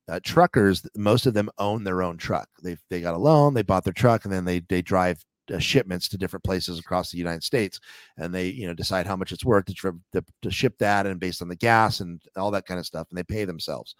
[0.08, 2.48] uh, truckers, most of them own their own truck.
[2.64, 5.60] They they got a loan, they bought their truck, and then they they drive uh,
[5.60, 7.80] shipments to different places across the United States,
[8.18, 9.74] and they you know decide how much it's worth to,
[10.14, 13.08] to to ship that, and based on the gas and all that kind of stuff,
[13.10, 13.96] and they pay themselves.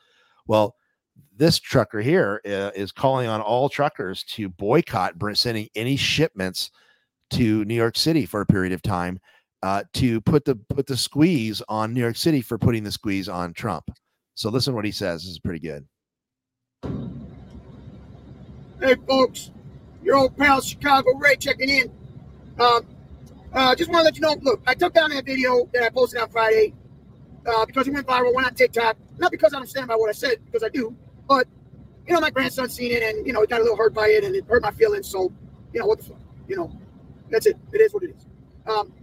[0.48, 0.76] Well,
[1.36, 6.72] this trucker here uh, is calling on all truckers to boycott sending any shipments
[7.32, 9.20] to New York City for a period of time
[9.64, 13.30] uh, to put the put the squeeze on New York City for putting the squeeze
[13.30, 13.86] on Trump.
[14.36, 15.24] So listen what he says.
[15.24, 15.88] This is pretty good.
[18.80, 19.52] Hey, folks,
[20.04, 21.92] your old pal Chicago Ray checking in.
[22.60, 22.86] Um,
[23.54, 24.36] uh, just want to let you know.
[24.42, 26.74] Look, I took down that video that I posted on Friday
[27.46, 28.34] uh, because it went viral.
[28.34, 28.98] Went on TikTok.
[29.18, 30.96] Not because I don't stand by what I said, because I do.
[31.28, 31.48] But
[32.08, 34.08] you know, my grandson seen it, and you know, he got a little hurt by
[34.08, 35.08] it, and it hurt my feelings.
[35.08, 35.32] So,
[35.72, 36.18] you know, what the fuck?
[36.48, 36.80] You know,
[37.30, 37.58] that's it.
[37.72, 38.26] It is what it is.
[38.66, 38.94] Um,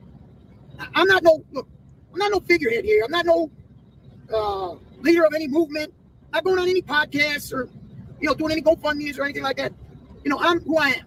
[0.95, 1.69] I'm not no look.
[2.13, 3.05] I'm not no figurehead here.
[3.05, 3.51] I'm not no
[4.33, 5.93] uh, leader of any movement.
[6.33, 7.69] Not going on any podcasts or
[8.21, 9.73] you know doing any GoFundmes or anything like that.
[10.25, 11.07] You know, I'm who I am.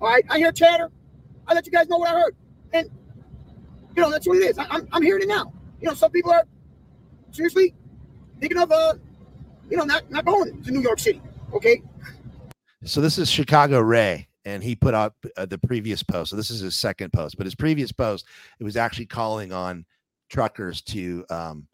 [0.00, 0.24] All right.
[0.30, 0.90] I hear chatter.
[1.46, 2.36] I let you guys know what I heard,
[2.72, 2.88] and
[3.96, 4.58] you know that's what it is.
[4.58, 5.52] I, I'm I'm hearing it now.
[5.80, 6.44] You know, some people are
[7.32, 7.74] seriously
[8.42, 8.94] thinking of uh,
[9.70, 11.22] you know, not not going to New York City.
[11.54, 11.80] Okay.
[12.84, 16.30] So this is Chicago Ray, and he put out uh, the previous post.
[16.30, 18.26] So this is his second post, but his previous post
[18.58, 19.86] it was actually calling on
[20.28, 21.68] truckers to um,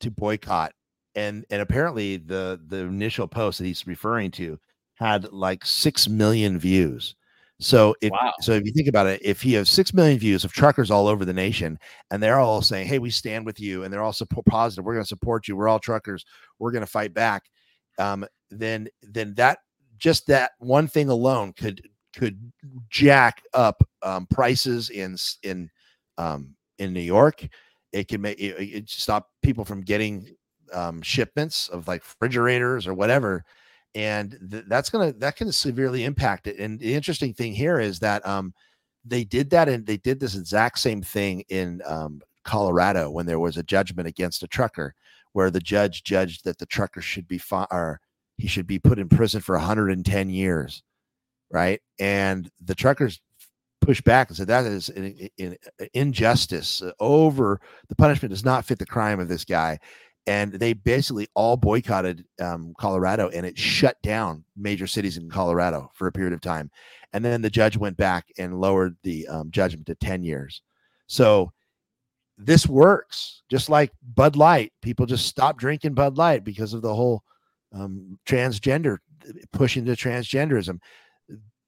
[0.00, 0.72] to boycott,
[1.14, 4.58] and and apparently the the initial post that he's referring to
[4.94, 7.14] had like six million views.
[7.58, 8.32] So if Wow.
[8.40, 11.08] so, if you think about it, if he has six million views of truckers all
[11.08, 11.78] over the nation,
[12.10, 14.92] and they're all saying, "Hey, we stand with you," and they're all support positive, we're
[14.94, 15.56] going to support you.
[15.56, 16.24] We're all truckers.
[16.58, 17.44] We're going to fight back.
[17.98, 19.58] Um, then then that
[19.98, 21.80] just that one thing alone could
[22.14, 22.52] could
[22.90, 25.70] jack up um, prices in in
[26.18, 27.46] um, in New York.
[27.92, 30.34] It can make it, it stop people from getting
[30.72, 33.44] um, shipments of like refrigerators or whatever,
[33.96, 36.58] and th- that's gonna that can severely impact it.
[36.58, 38.52] And the interesting thing here is that um,
[39.04, 43.38] they did that and they did this exact same thing in um, Colorado when there
[43.38, 44.94] was a judgment against a trucker
[45.32, 48.00] where the judge judged that the trucker should be fi- or
[48.36, 50.82] he should be put in prison for 110 years
[51.50, 53.20] right and the truckers
[53.80, 55.56] pushed back and said that is an, an
[55.94, 59.78] injustice uh, over the punishment does not fit the crime of this guy
[60.26, 65.90] and they basically all boycotted um, colorado and it shut down major cities in colorado
[65.94, 66.70] for a period of time.
[67.12, 70.62] And then the judge went back and lowered the um, judgment to 10 years.
[71.06, 71.52] So
[72.36, 73.42] this works.
[73.48, 77.22] Just like bud light people just stop drinking bud light because of the whole
[77.72, 78.98] um, transgender
[79.52, 80.80] pushing into transgenderism.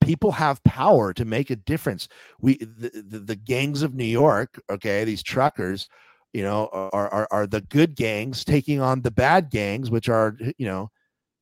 [0.00, 2.08] People have power to make a difference.
[2.40, 5.88] We the, the, the gangs of new york okay these truckers
[6.32, 10.36] you know are, are are the good gangs taking on the bad gangs which are
[10.58, 10.90] you know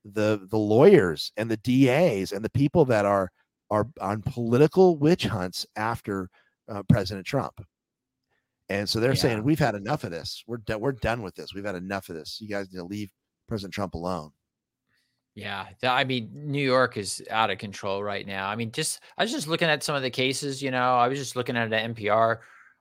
[0.05, 3.31] the the lawyers and the das and the people that are
[3.71, 6.31] are on political witch hunts after
[6.69, 7.61] uh, president trump
[8.69, 11.53] and so they're saying we've had enough of this we're done we're done with this
[11.55, 13.11] we've had enough of this you guys need to leave
[13.47, 14.33] President Trump alone.
[15.35, 18.49] Yeah, I mean, New York is out of control right now.
[18.49, 20.63] I mean, just I was just looking at some of the cases.
[20.63, 22.39] You know, I was just looking at an NPR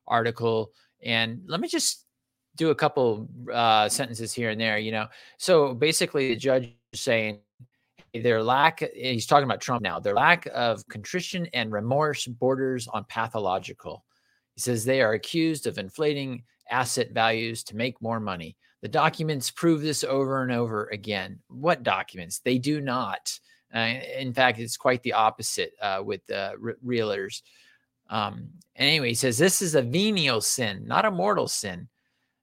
[0.07, 0.71] article,
[1.05, 2.05] and let me just
[2.55, 4.77] do a couple uh, sentences here and there.
[4.77, 7.39] You know, so basically, the judge is saying
[8.13, 8.83] their lack.
[8.93, 9.99] He's talking about Trump now.
[9.99, 14.05] Their lack of contrition and remorse borders on pathological.
[14.55, 18.55] He says they are accused of inflating asset values to make more money.
[18.81, 21.39] The documents prove this over and over again.
[21.47, 22.39] What documents?
[22.39, 23.37] They do not.
[23.73, 27.41] Uh, in fact, it's quite the opposite uh, with uh, re- realtors.
[28.09, 31.87] Um, and anyway, he says this is a venial sin, not a mortal sin.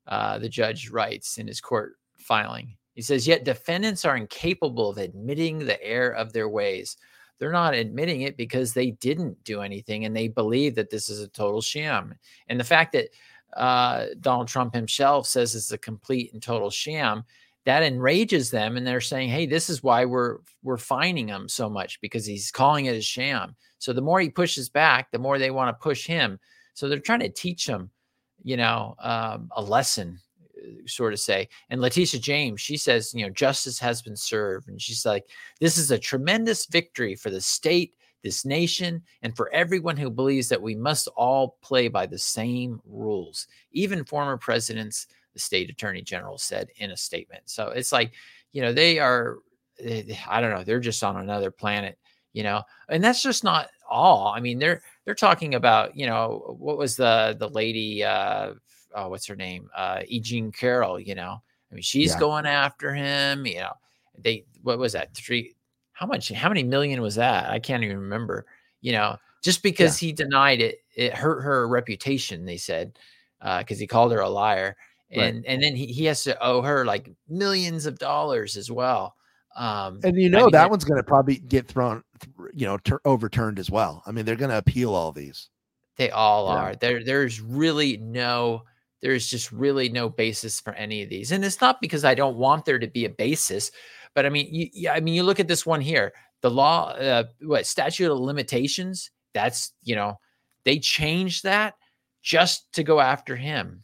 [0.06, 2.76] Uh, the judge writes in his court filing.
[2.94, 6.96] He says, yet defendants are incapable of admitting the error of their ways.
[7.38, 11.20] They're not admitting it because they didn't do anything and they believe that this is
[11.20, 12.14] a total sham.
[12.48, 13.08] And the fact that
[13.56, 17.24] uh, Donald Trump himself says it's a complete and total sham,
[17.64, 21.68] that enrages them, and they're saying, "Hey, this is why we're we're fining him so
[21.68, 25.38] much because he's calling it a sham." So the more he pushes back, the more
[25.38, 26.38] they want to push him.
[26.74, 27.90] So they're trying to teach him,
[28.42, 30.18] you know, um, a lesson,
[30.56, 31.48] uh, sort of say.
[31.70, 35.26] And Letitia James, she says, you know, justice has been served, and she's like,
[35.60, 40.48] "This is a tremendous victory for the state." this nation, and for everyone who believes
[40.48, 43.48] that we must all play by the same rules.
[43.72, 47.42] Even former presidents, the state attorney general said in a statement.
[47.46, 48.12] So it's like,
[48.52, 49.38] you know, they are,
[49.80, 51.98] eh, I don't know, they're just on another planet,
[52.32, 54.28] you know, and that's just not all.
[54.28, 58.52] I mean, they're, they're talking about, you know, what was the, the lady, uh,
[58.94, 59.70] oh, what's her name?
[59.74, 60.20] Uh, E.
[60.20, 62.20] Jean Carroll, you know, I mean, she's yeah.
[62.20, 63.72] going after him, you know,
[64.18, 65.14] they, what was that?
[65.14, 65.54] Three,
[66.02, 68.44] how much how many million was that i can't even remember
[68.80, 70.08] you know just because yeah.
[70.08, 72.98] he denied it it hurt her reputation they said
[73.40, 74.76] because uh, he called her a liar
[75.12, 75.44] and right.
[75.46, 79.14] and then he, he has to owe her like millions of dollars as well
[79.56, 82.02] um and you know I mean, that one's going to probably get thrown
[82.54, 85.48] you know ter- overturned as well i mean they're going to appeal all these
[85.96, 86.60] they all yeah.
[86.60, 88.62] are there there's really no
[89.02, 92.36] there's just really no basis for any of these and it's not because i don't
[92.36, 93.70] want there to be a basis
[94.14, 96.12] but I mean, you, yeah, I mean, you look at this one here.
[96.42, 99.10] The law, uh, what statute of limitations?
[99.32, 100.18] That's you know,
[100.64, 101.74] they changed that
[102.22, 103.82] just to go after him.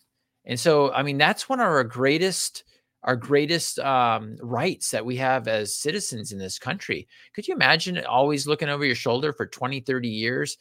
[0.48, 2.64] And so, I mean, that's one of our greatest
[3.04, 7.06] our greatest um, rights that we have as citizens in this country.
[7.32, 10.58] Could you imagine always looking over your shoulder for 20, 30 years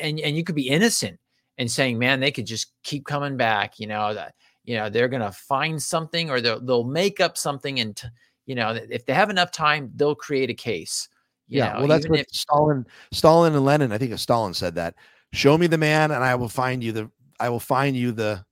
[0.00, 1.18] and, and you could be innocent
[1.58, 5.08] and saying, man, they could just keep coming back, you know, that, you know, they're
[5.08, 8.08] going to find something or they'll, they'll make up something and, t-
[8.46, 11.08] you know, if they have enough time, they'll create a case.
[11.48, 13.92] yeah, know, well, that's what if, Stalin, Stalin and Lenin.
[13.92, 14.96] I think Stalin said that.
[15.32, 17.10] Show me the man, and I will find you the.
[17.38, 18.44] I will find you the,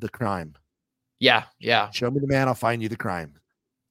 [0.00, 0.54] the crime.
[1.18, 1.90] Yeah, yeah.
[1.90, 3.34] Show me the man, I'll find you the crime.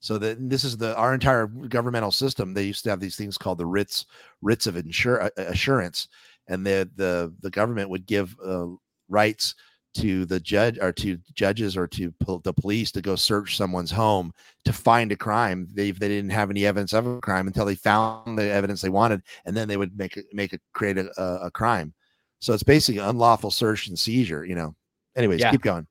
[0.02, 2.54] So that this is the our entire governmental system.
[2.54, 4.06] They used to have these things called the writs
[4.42, 6.08] writs of insure, assurance,
[6.48, 8.68] and the the the government would give uh,
[9.10, 9.56] rights
[9.96, 13.92] to the judge or to judges or to po- the police to go search someone's
[13.92, 14.32] home
[14.64, 15.68] to find a crime.
[15.74, 18.90] They they didn't have any evidence of a crime until they found the evidence they
[18.90, 21.94] wanted, and then they would make it make it create a, a, a crime.
[22.40, 24.46] So it's basically unlawful search and seizure.
[24.46, 24.76] You know.
[25.16, 25.52] Anyways, yeah.
[25.52, 25.88] keep going.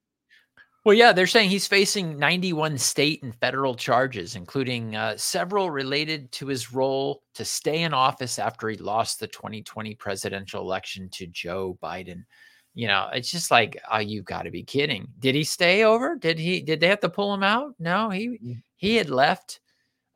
[0.89, 6.33] Well, yeah, they're saying he's facing 91 state and federal charges, including uh, several related
[6.33, 11.27] to his role to stay in office after he lost the 2020 presidential election to
[11.27, 12.25] Joe Biden
[12.73, 15.09] you know, it's just like, oh, you got to be kidding.
[15.19, 16.17] Did he stay over?
[16.17, 16.63] Did he?
[16.63, 17.75] Did they have to pull him out?
[17.79, 18.63] No, he mm.
[18.77, 19.61] he had left.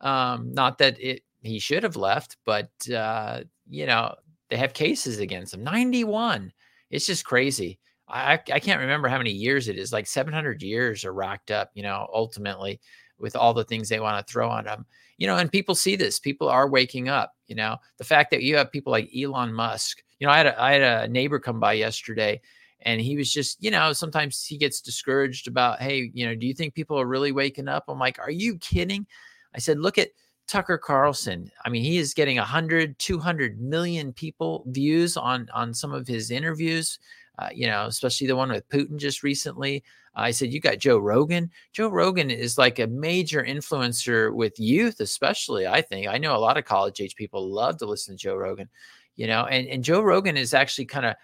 [0.00, 4.14] Um, not that it he should have left, but uh, you know,
[4.48, 5.64] they have cases against him.
[5.64, 6.50] Ninety one.
[6.88, 7.78] It's just crazy.
[8.12, 9.92] I I can't remember how many years it is.
[9.92, 11.70] Like seven hundred years are racked up.
[11.74, 12.80] You know, ultimately
[13.18, 14.84] with all the things they want to throw on them.
[15.16, 16.18] You know, and people see this.
[16.18, 17.34] People are waking up.
[17.46, 20.46] You know, the fact that you have people like Elon Musk you know, I had
[20.46, 22.40] a, I had a neighbor come by yesterday
[22.82, 26.46] and he was just, you know, sometimes he gets discouraged about, hey, you know, do
[26.46, 27.86] you think people are really waking up?
[27.88, 29.04] I'm like, are you kidding?
[29.52, 30.10] I said, look at
[30.46, 31.50] Tucker Carlson.
[31.64, 36.30] I mean, he is getting 100, 200 million people views on on some of his
[36.30, 37.00] interviews.
[37.38, 39.82] Uh, you know, especially the one with Putin just recently.
[40.14, 41.50] I said, you got Joe Rogan.
[41.72, 45.66] Joe Rogan is like a major influencer with youth, especially.
[45.66, 48.36] I think I know a lot of college age people love to listen to Joe
[48.36, 48.68] Rogan
[49.16, 51.16] you know, and, and Joe Rogan is actually kind of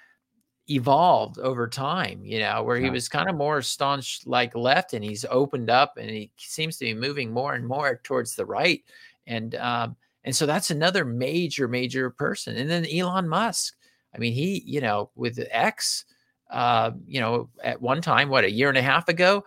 [0.71, 5.03] evolved over time, you know, where he was kind of more staunch like left and
[5.03, 8.85] he's opened up and he seems to be moving more and more towards the right.
[9.27, 12.57] And um, and so that's another major, major person.
[12.57, 13.75] And then Elon Musk.
[14.14, 16.05] I mean, he, you know, with X,
[16.51, 19.44] uh, you know, at one time, what a year and a half ago,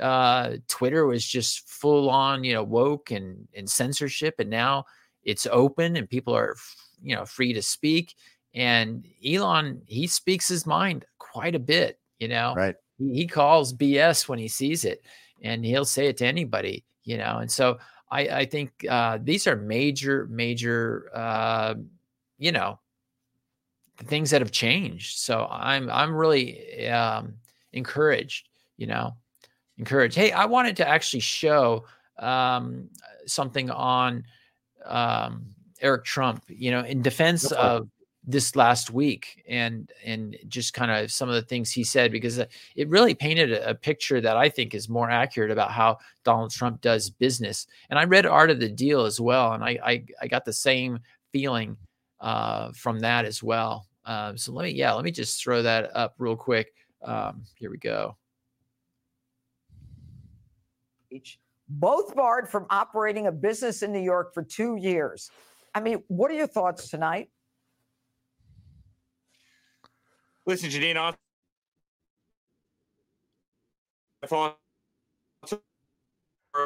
[0.00, 4.84] uh, Twitter was just full on, you know, woke and and censorship, and now
[5.24, 6.56] it's open and people are,
[7.02, 8.14] you know, free to speak.
[8.54, 12.54] And Elon, he speaks his mind quite a bit, you know.
[12.54, 12.76] Right.
[12.98, 15.02] He, he calls BS when he sees it,
[15.42, 17.38] and he'll say it to anybody, you know.
[17.38, 17.78] And so
[18.10, 21.74] I, I think uh, these are major, major, uh,
[22.38, 22.78] you know,
[23.98, 25.18] things that have changed.
[25.18, 27.34] So I'm, I'm really um,
[27.72, 29.14] encouraged, you know,
[29.78, 30.16] encouraged.
[30.16, 31.84] Hey, I wanted to actually show
[32.18, 32.88] um,
[33.26, 34.24] something on
[34.84, 35.46] um,
[35.80, 37.88] Eric Trump, you know, in defense of
[38.26, 42.38] this last week and and just kind of some of the things he said because
[42.38, 46.50] it really painted a, a, picture that I think is more accurate about how Donald
[46.50, 47.66] Trump does business.
[47.90, 50.52] And I read Art of the Deal as well, and I I, I got the
[50.52, 51.00] same
[51.32, 51.76] feeling
[52.20, 53.86] uh, from that as well.
[54.04, 56.72] Um, so let me yeah let me just throw that up real quick.
[57.02, 58.16] Um, here we go.
[61.68, 65.30] Both barred from operating a business in New York for two years.
[65.74, 67.30] I mean, what are your thoughts tonight?
[70.46, 70.96] Listen, Jeanine,
[74.22, 74.58] I thought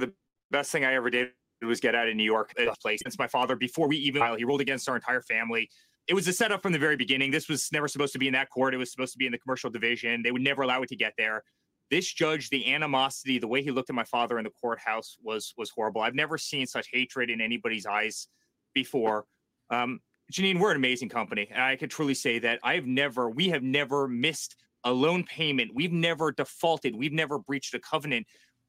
[0.01, 0.13] the
[0.51, 1.31] best thing I ever did
[1.67, 3.01] was get out of New York place.
[3.03, 5.69] Since my father, before we even he ruled against our entire family.
[6.07, 7.31] It was a setup from the very beginning.
[7.31, 8.73] This was never supposed to be in that court.
[8.73, 10.23] It was supposed to be in the commercial division.
[10.23, 11.43] They would never allow it to get there.
[11.91, 15.53] This judge, the animosity, the way he looked at my father in the courthouse was
[15.59, 16.01] was horrible.
[16.01, 18.29] I've never seen such hatred in anybody's eyes
[18.75, 19.27] before.
[19.71, 20.01] Um,
[20.33, 21.49] Jeanine, we're an amazing company.
[21.51, 25.73] And I can truly say that I've never, we have never missed a loan payment.
[25.75, 26.95] We've never defaulted.
[26.95, 28.27] We've never breached a covenant.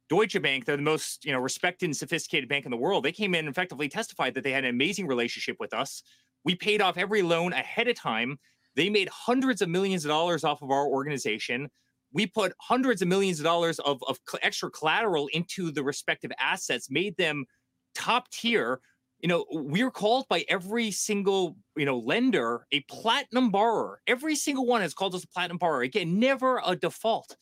[0.10, 3.06] Deutsche Bank, they're the most, you know, respected and sophisticated bank in the world.
[3.06, 6.04] They came in and effectively testified that they had an amazing relationship with us.
[6.44, 8.40] We paid off every loan ahead of time.
[8.76, 11.70] They made hundreds of millions of dollars off of our organization.
[12.12, 16.90] We put hundreds of millions of dollars of, of extra collateral into the respective assets,
[16.90, 17.46] made them
[17.94, 18.82] top tier
[19.22, 24.02] you know, we're called by every single, you know, lender a platinum borrower.
[24.08, 25.82] Every single one has called us a platinum borrower.
[25.82, 27.36] Again, never a default.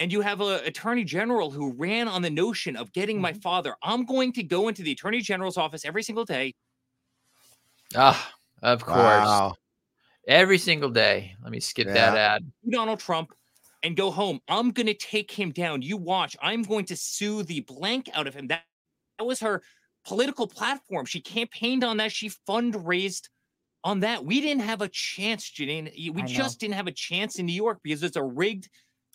[0.00, 3.22] And you have an attorney general who ran on the notion of getting mm-hmm.
[3.22, 3.74] my father.
[3.82, 6.54] I'm going to go into the attorney general's office every single day.
[7.96, 8.32] Ah,
[8.62, 8.96] of course.
[8.96, 9.54] Wow.
[10.28, 11.34] Every single day.
[11.42, 11.94] Let me skip yeah.
[11.94, 12.52] that ad.
[12.70, 13.32] Donald Trump
[13.82, 14.40] and go home.
[14.48, 15.82] I'm going to take him down.
[15.82, 16.36] You watch.
[16.42, 18.48] I'm going to sue the blank out of him.
[18.48, 18.62] That,
[19.18, 19.62] that was her
[20.06, 21.06] political platform.
[21.06, 22.12] She campaigned on that.
[22.12, 23.28] She fundraised
[23.84, 24.24] on that.
[24.24, 26.12] We didn't have a chance, Jeanine.
[26.12, 28.68] We just didn't have a chance in New York because it's a rigged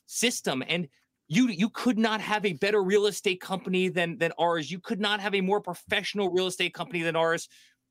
[0.06, 0.64] system.
[0.68, 0.88] And
[1.28, 4.70] you you could not have a better real estate company than than ours.
[4.70, 7.48] You could not have a more professional real estate company than ours.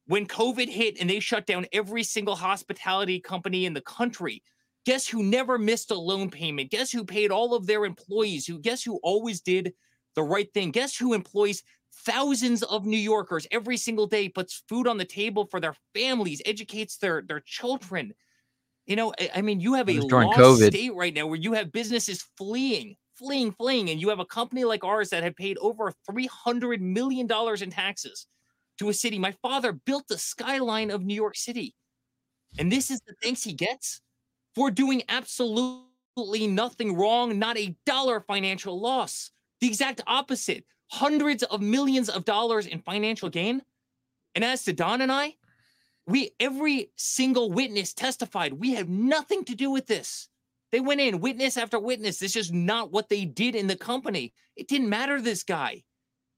[0.06, 4.42] When COVID hit and they shut down every single hospitality company in the country,
[4.84, 6.70] guess who never missed a loan payment?
[6.70, 8.46] Guess who paid all of their employees?
[8.46, 9.72] Who guess who always did
[10.14, 10.70] the right thing?
[10.70, 11.62] Guess who employs
[12.04, 16.42] thousands of New Yorkers every single day puts food on the table for their families,
[16.44, 18.12] educates their their children.
[18.86, 20.68] You know, I, I mean, you have a lost COVID.
[20.68, 24.64] state right now where you have businesses fleeing, fleeing, fleeing, and you have a company
[24.64, 28.26] like ours that have paid over three hundred million dollars in taxes
[28.78, 29.18] to a city.
[29.18, 31.74] My father built the skyline of New York City,
[32.58, 34.00] and this is the thanks he gets
[34.54, 39.30] for doing absolutely nothing wrong, not a dollar financial loss.
[39.60, 43.62] The exact opposite hundreds of millions of dollars in financial gain.
[44.34, 45.36] And as to Don and I,
[46.06, 50.28] we every single witness testified we have nothing to do with this.
[50.72, 52.18] They went in witness after witness.
[52.18, 54.32] This is not what they did in the company.
[54.56, 55.82] It didn't matter this guy.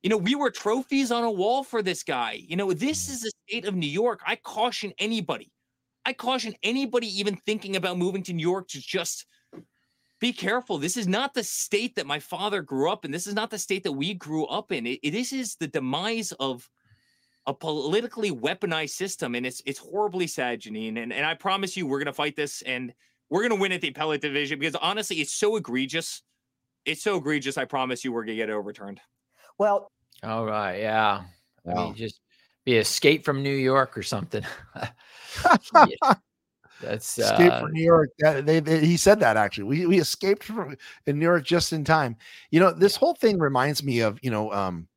[0.03, 2.33] You know, we were trophies on a wall for this guy.
[2.46, 4.20] You know, this is the state of New York.
[4.27, 5.50] I caution anybody.
[6.05, 9.24] I caution anybody even thinking about moving to New York to just
[10.20, 10.79] be careful.
[10.79, 13.12] This is not the state that my father grew up in.
[13.12, 14.87] This is not the state that we grew up in.
[14.87, 16.68] It, it, this is the demise of
[17.46, 21.02] a politically weaponized system, and it's it's horribly sad, Jeanine.
[21.02, 22.92] And and I promise you, we're gonna fight this, and
[23.28, 26.22] we're gonna win at the appellate division because honestly, it's so egregious.
[26.85, 27.59] It's so egregious.
[27.59, 29.00] I promise you, we're gonna get it overturned.
[29.59, 29.90] Well,
[30.22, 31.24] all right, yeah.
[31.64, 31.74] Wow.
[31.74, 32.20] I mean, just
[32.64, 34.44] be escape from New York or something.
[35.75, 36.14] yeah.
[36.81, 38.10] That's escape uh, from New York.
[38.19, 39.64] That, They, they, he said that actually.
[39.64, 42.16] We we escaped from in New York just in time.
[42.50, 44.88] You know, this whole thing reminds me of you know, um,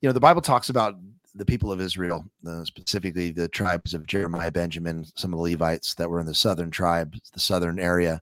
[0.00, 0.96] you know, the Bible talks about
[1.36, 5.94] the people of Israel, uh, specifically the tribes of Jeremiah, Benjamin, some of the Levites
[5.94, 8.20] that were in the southern tribes, the southern area.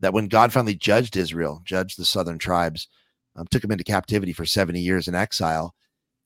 [0.00, 2.88] That when God finally judged Israel, judged the southern tribes,
[3.36, 5.74] um, took them into captivity for seventy years in exile.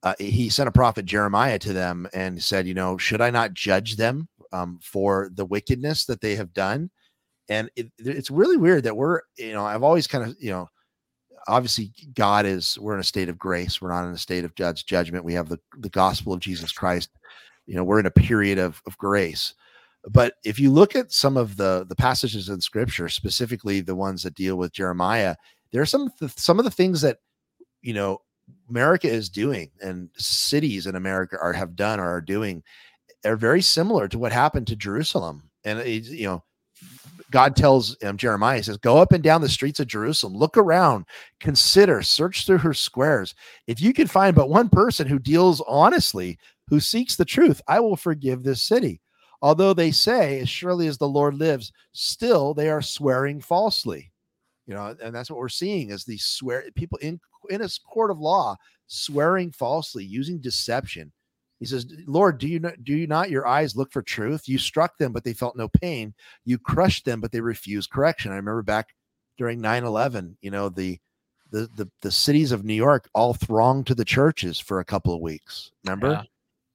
[0.02, 3.54] Uh, he sent a prophet Jeremiah to them and said, you know, should I not
[3.54, 6.90] judge them um, for the wickedness that they have done.
[7.48, 10.68] And it, it's really weird that we're, you know, I've always kind of, you know,
[11.48, 13.80] obviously God is we're in a state of grace.
[13.80, 15.24] We're not in a state of judge judgment.
[15.24, 17.10] We have the the gospel of Jesus Christ.
[17.66, 19.54] You know, we're in a period of of grace.
[20.08, 24.22] But if you look at some of the the passages in Scripture, specifically the ones
[24.22, 25.36] that deal with Jeremiah,
[25.72, 27.18] there are some some of the things that
[27.82, 28.20] you know
[28.68, 32.62] America is doing and cities in America are have done or are doing
[33.24, 35.50] are very similar to what happened to Jerusalem.
[35.64, 36.44] And you know,
[37.30, 40.56] God tells um, Jeremiah, he says, Go up and down the streets of Jerusalem, look
[40.56, 41.06] around,
[41.40, 43.34] consider, search through her squares.
[43.66, 47.80] If you can find but one person who deals honestly, who seeks the truth, I
[47.80, 49.00] will forgive this city.
[49.42, 54.12] Although they say, As surely as the Lord lives, still they are swearing falsely.
[54.66, 57.20] You know, and that's what we're seeing is these swear people in
[57.50, 58.56] in a court of law
[58.88, 61.12] swearing falsely, using deception.
[61.58, 64.48] He says, Lord, do you not, do you not your eyes look for truth?
[64.48, 66.14] You struck them, but they felt no pain.
[66.44, 68.32] You crushed them, but they refused correction.
[68.32, 68.94] I remember back
[69.38, 70.98] during 9-11, you know, the
[71.50, 75.14] the the, the cities of New York all thronged to the churches for a couple
[75.14, 75.70] of weeks.
[75.84, 76.10] Remember?
[76.10, 76.22] Yeah.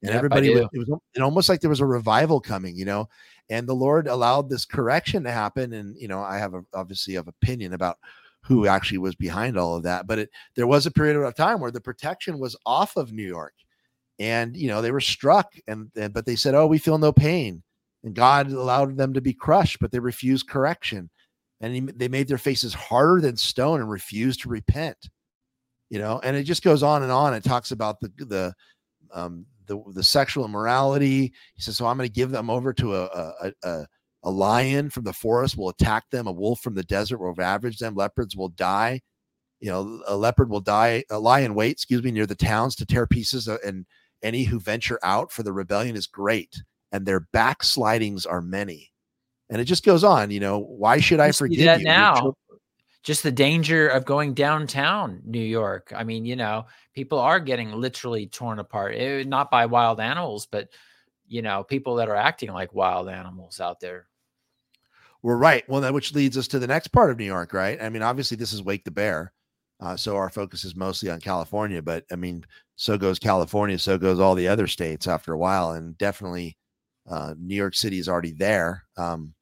[0.02, 2.84] And yep, everybody was, it was it almost like there was a revival coming, you
[2.84, 3.08] know.
[3.50, 5.74] And the Lord allowed this correction to happen.
[5.74, 7.98] And you know, I have a, obviously have opinion about
[8.40, 10.08] who actually was behind all of that.
[10.08, 13.26] But it, there was a period of time where the protection was off of New
[13.26, 13.54] York
[14.18, 17.12] and you know they were struck and, and but they said oh we feel no
[17.12, 17.62] pain.
[18.04, 21.10] And god allowed them to be crushed but they refused correction.
[21.60, 24.96] And he, they made their faces harder than stone and refused to repent
[25.92, 26.18] you know?
[26.24, 27.34] And it just goes on and on.
[27.34, 28.54] It talks about the the
[29.12, 31.32] um the, the sexual immorality.
[31.54, 33.86] He says so i'm going to give them over to a, a a
[34.24, 36.26] a lion from the forest will attack them.
[36.26, 37.94] A wolf from the desert will ravage them.
[37.94, 39.02] Leopards will die.
[39.60, 41.04] You know a leopard will die.
[41.10, 43.84] A lion wait excuse me near the towns to tear pieces and
[44.22, 48.92] any who venture out for the rebellion is great, and their backslidings are many.
[49.50, 51.84] And it just goes on, you know, why should I forgive that you?
[51.84, 52.34] now?
[53.02, 55.92] Just the danger of going downtown New York.
[55.94, 60.00] I mean, you know, people are getting literally torn apart, it, eh, not by wild
[60.00, 60.68] animals, but
[61.26, 64.06] you know, people that are acting like wild animals out there.
[65.22, 65.68] We're right.
[65.68, 67.80] Well, that which leads us to the next part of New York, right?
[67.80, 69.32] I mean, obviously, this is Wake the Bear.
[69.82, 72.44] Uh, so our focus is mostly on California, but I mean,
[72.76, 76.56] so goes California, so goes all the other states after a while, and definitely
[77.10, 78.84] uh, New York City is already there.
[78.96, 79.34] Um,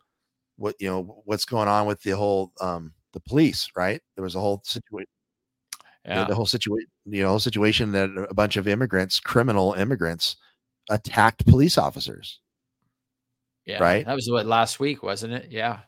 [0.56, 3.68] what you know, what's going on with the whole um, the police?
[3.76, 5.10] Right, there was a whole situation.
[6.06, 6.22] Yeah.
[6.22, 10.36] The, the whole situation, you know, situation that a bunch of immigrants, criminal immigrants,
[10.88, 12.40] attacked police officers.
[13.66, 14.06] Yeah, right.
[14.06, 15.48] That was what last week, wasn't it?
[15.50, 15.80] Yeah.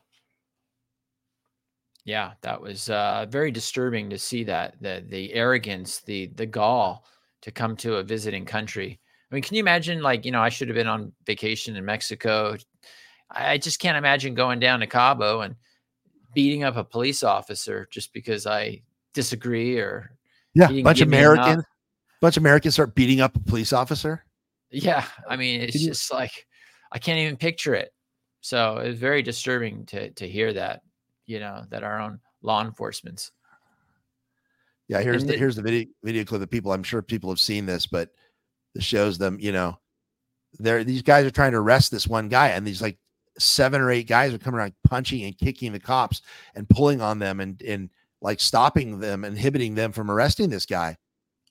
[2.05, 7.05] Yeah, that was uh, very disturbing to see that the the arrogance, the the gall
[7.41, 8.99] to come to a visiting country.
[9.31, 10.01] I mean, can you imagine?
[10.01, 12.57] Like, you know, I should have been on vacation in Mexico.
[13.31, 15.55] I just can't imagine going down to Cabo and
[16.33, 18.81] beating up a police officer just because I
[19.13, 20.17] disagree or
[20.53, 21.63] yeah, a bunch of Americans,
[22.21, 24.25] bunch of Americans start beating up a police officer.
[24.71, 26.47] Yeah, I mean, it's just you- like
[26.91, 27.93] I can't even picture it.
[28.41, 30.81] So it's very disturbing to to hear that
[31.25, 33.31] you know, that our own law enforcement's.
[34.87, 36.71] Yeah, here's the, here's the video video clip of people.
[36.73, 38.09] I'm sure people have seen this, but
[38.75, 39.79] this shows them, you know,
[40.59, 42.97] they're these guys are trying to arrest this one guy, and these like
[43.39, 46.21] seven or eight guys are coming around punching and kicking the cops
[46.55, 47.89] and pulling on them and and
[48.21, 50.97] like stopping them, inhibiting them from arresting this guy.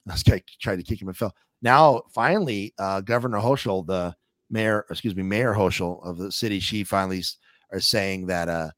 [0.07, 1.35] This guy tried to kick him and fell.
[1.61, 4.17] Now, finally, uh, Governor Hochul, the
[4.51, 7.39] mayor, excuse me, Mayor Hochul of the city, she finally is
[7.79, 8.71] saying that uh,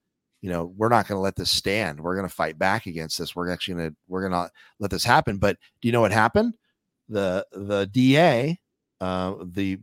[0.44, 1.98] you know, we're not going to let this stand.
[1.98, 3.34] We're going to fight back against this.
[3.34, 5.38] We're actually going to we're going to let this happen.
[5.38, 6.52] But do you know what happened?
[7.08, 8.60] The the DA,
[9.00, 9.78] uh, the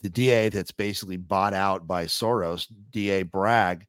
[0.00, 3.86] the DA that's basically bought out by Soros, DA Bragg,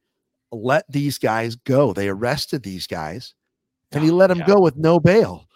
[0.52, 1.92] let these guys go.
[1.92, 3.34] They arrested these guys,
[3.90, 4.46] and he let them yeah.
[4.46, 5.48] go with no bail.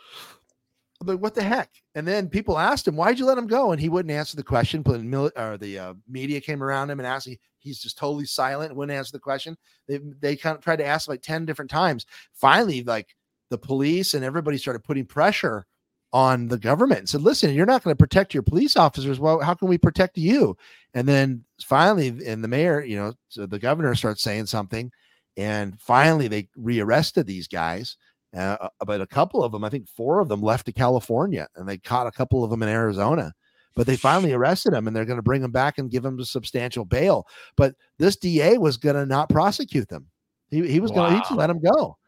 [1.02, 1.70] But what the heck?
[1.94, 4.42] And then people asked him, "Why'd you let him go?" And he wouldn't answer the
[4.42, 4.82] question.
[4.82, 5.00] But
[5.36, 7.28] or the uh, media came around him and asked.
[7.28, 9.56] He, he's just totally silent, wouldn't answer the question.
[9.88, 12.06] They they kind of tried to ask like ten different times.
[12.32, 13.14] Finally, like
[13.50, 15.66] the police and everybody started putting pressure
[16.12, 19.20] on the government and said, "Listen, you're not going to protect your police officers.
[19.20, 20.56] Well, how can we protect you?"
[20.94, 24.90] And then finally, and the mayor, you know, so the governor starts saying something,
[25.36, 27.96] and finally they rearrested these guys
[28.36, 31.48] uh, uh, but a couple of them, I think four of them left to California
[31.56, 33.32] and they caught a couple of them in Arizona.
[33.74, 36.18] But they finally arrested him and they're going to bring him back and give him
[36.18, 37.26] a substantial bail.
[37.56, 40.06] But this DA was going to not prosecute them.
[40.48, 41.10] He, he was wow.
[41.10, 41.98] going to let him go.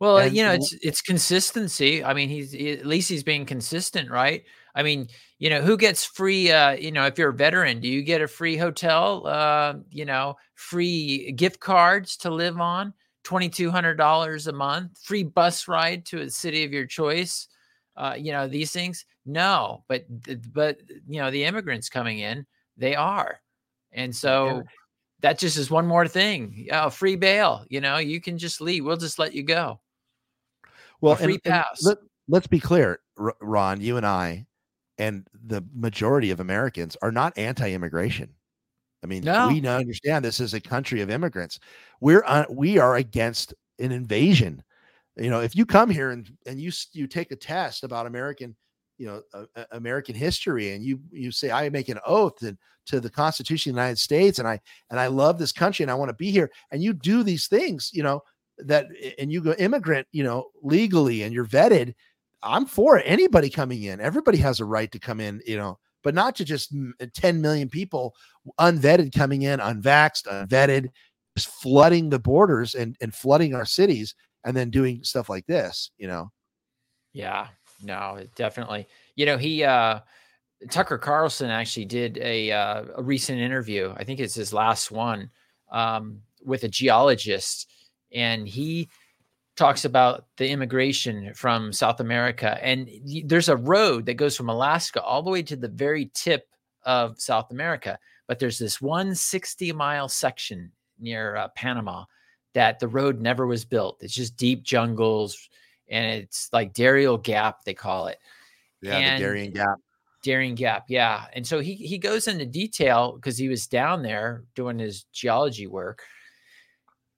[0.00, 2.04] Well, and, you know, it's it's consistency.
[2.04, 4.44] I mean, he's he, at least he's being consistent, right?
[4.74, 5.08] I mean,
[5.40, 6.52] you know, who gets free?
[6.52, 9.26] Uh, you know, if you're a veteran, do you get a free hotel?
[9.26, 12.94] Uh, you know, free gift cards to live on?
[13.28, 17.48] $2,200 a month, free bus ride to a city of your choice.
[17.96, 19.04] Uh, you know, these things.
[19.26, 20.06] No, but,
[20.52, 23.40] but, you know, the immigrants coming in, they are.
[23.92, 24.62] And so
[25.20, 26.68] that just is one more thing.
[26.72, 27.64] Oh, free bail.
[27.68, 28.84] You know, you can just leave.
[28.84, 29.80] We'll just let you go.
[31.00, 31.82] Well, A free and- and pass.
[31.82, 31.98] let,
[32.28, 34.46] let's be clear, Ron, you and I,
[34.96, 38.30] and the majority of Americans are not anti-immigration.
[39.02, 39.48] I mean, No.
[39.48, 41.58] we now understand this is a country of immigrants.
[42.00, 44.62] We're uh, we are against an invasion.
[45.16, 48.56] You know, if you come here and and you you take a test about American,
[48.98, 52.56] you know, uh, uh, American history, and you you say I make an oath to,
[52.86, 55.90] to the Constitution of the United States, and I and I love this country, and
[55.90, 58.22] I want to be here, and you do these things, you know,
[58.58, 58.86] that
[59.18, 61.94] and you go immigrant, you know, legally, and you're vetted.
[62.42, 63.04] I'm for it.
[63.06, 66.44] Anybody coming in, everybody has a right to come in, you know, but not to
[66.44, 66.74] just
[67.14, 68.14] 10 million people
[68.60, 70.88] unvetted coming in, unvaxxed, unvetted,
[71.36, 75.90] just flooding the borders and, and flooding our cities and then doing stuff like this,
[75.98, 76.30] you know.
[77.12, 77.48] Yeah,
[77.82, 78.86] no, definitely.
[79.16, 80.00] You know, he uh
[80.70, 83.94] Tucker Carlson actually did a uh, a recent interview.
[83.96, 85.30] I think it's his last one
[85.70, 87.70] um, with a geologist,
[88.12, 88.88] and he
[89.58, 92.58] talks about the immigration from South America.
[92.64, 92.88] And
[93.24, 96.46] there's a road that goes from Alaska all the way to the very tip
[96.84, 97.98] of South America,
[98.28, 102.04] but there's this one 60 mile section near uh, Panama
[102.54, 103.98] that the road never was built.
[104.00, 105.48] It's just deep jungles,
[105.88, 108.18] and it's like Dariel Gap they call it.
[108.80, 109.76] Yeah, And- the Darien Gap.
[110.22, 111.26] Darien Gap, yeah.
[111.32, 115.66] And so he he goes into detail because he was down there doing his geology
[115.66, 116.02] work.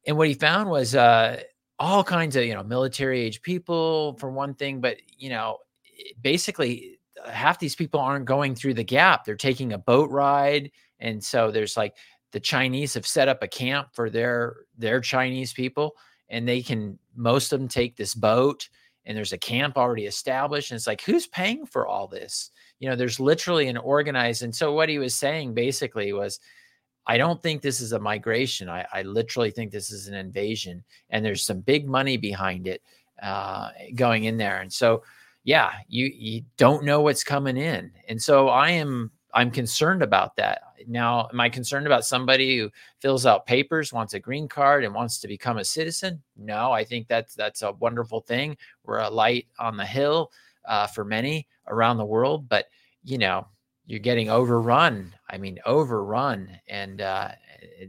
[0.07, 1.43] And what he found was uh
[1.81, 5.59] all kinds of, you know, military age people for one thing, but you know,
[6.21, 9.25] basically uh, half these people aren't going through the gap.
[9.25, 10.71] They're taking a boat ride.
[11.01, 11.97] And so there's like
[12.33, 15.97] the Chinese have set up a camp for their their Chinese people
[16.29, 18.69] and they can most of them take this boat
[19.07, 22.89] and there's a camp already established and it's like who's paying for all this you
[22.89, 26.39] know there's literally an organized and so what he was saying basically was
[27.11, 30.85] i don't think this is a migration i, I literally think this is an invasion
[31.11, 32.83] and there's some big money behind it
[33.21, 35.03] uh, going in there and so
[35.45, 40.37] yeah you you don't know what's coming in and so i am i'm concerned about
[40.37, 40.63] that.
[40.87, 44.95] Now am i concerned about somebody who fills out papers wants a green card and
[44.95, 46.23] wants to become a citizen?
[46.37, 48.57] No i think that's that's a wonderful thing.
[48.85, 50.31] We're a light on the hill
[50.65, 52.67] uh, for many around the world but
[53.05, 53.47] you know
[53.91, 57.29] you're getting overrun i mean overrun and uh,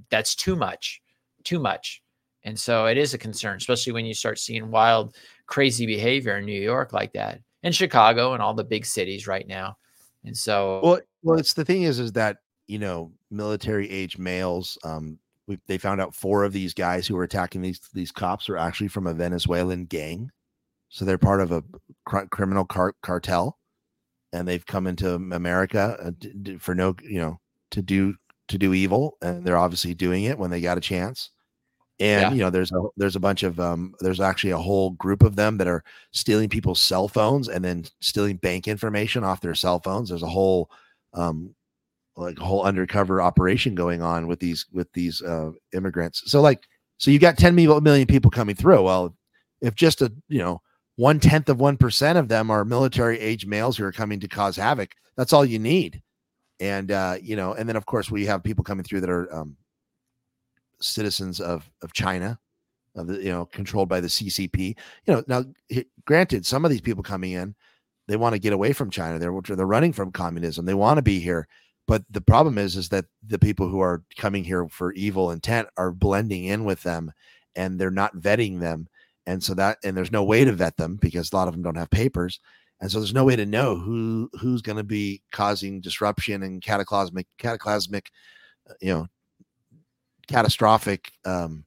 [0.09, 1.01] that's too much
[1.43, 2.03] too much.
[2.43, 6.45] And so it is a concern especially when you start seeing wild crazy behavior in
[6.45, 9.77] new york like that and chicago and all the big cities right now.
[10.23, 12.37] And so Well, well, it's the thing is, is that
[12.71, 14.77] you know, military age males.
[14.85, 18.47] Um, we, they found out four of these guys who were attacking these these cops
[18.47, 20.31] were actually from a Venezuelan gang,
[20.87, 21.65] so they're part of a
[22.05, 23.57] cr- criminal car- cartel,
[24.33, 27.39] and they've come into America uh, for no, you know,
[27.71, 28.15] to do
[28.47, 31.31] to do evil, and they're obviously doing it when they got a chance.
[31.99, 32.31] And Yeah.
[32.33, 35.35] you know, there's a there's a bunch of um, there's actually a whole group of
[35.35, 39.79] them that are stealing people's cell phones and then stealing bank information off their cell
[39.79, 40.09] phones.
[40.09, 40.69] There's a whole
[41.13, 41.53] um,
[42.17, 46.23] like a whole undercover operation going on with these with these uh, immigrants.
[46.25, 46.63] So like,
[46.97, 48.81] so you've got 10 million people coming through.
[48.83, 49.15] Well,
[49.61, 50.61] if just a you know
[50.95, 54.27] one tenth of one percent of them are military age males who are coming to
[54.27, 56.01] cause havoc, that's all you need.
[56.59, 59.33] And uh, you know, and then of course we have people coming through that are
[59.33, 59.57] um,
[60.79, 62.39] citizens of of China,
[62.95, 64.75] of the you know controlled by the CCP.
[65.05, 65.43] You know, now
[66.05, 67.55] granted, some of these people coming in,
[68.07, 69.19] they want to get away from China.
[69.19, 70.65] They're they're running from communism.
[70.65, 71.47] They want to be here,
[71.87, 75.67] but the problem is is that the people who are coming here for evil intent
[75.77, 77.11] are blending in with them,
[77.55, 78.87] and they're not vetting them.
[79.27, 81.63] And so that and there's no way to vet them because a lot of them
[81.63, 82.39] don't have papers.
[82.79, 86.61] And so there's no way to know who who's going to be causing disruption and
[86.61, 88.09] cataclysmic cataclysmic,
[88.69, 89.07] uh, you know,
[90.27, 91.63] catastrophic, um,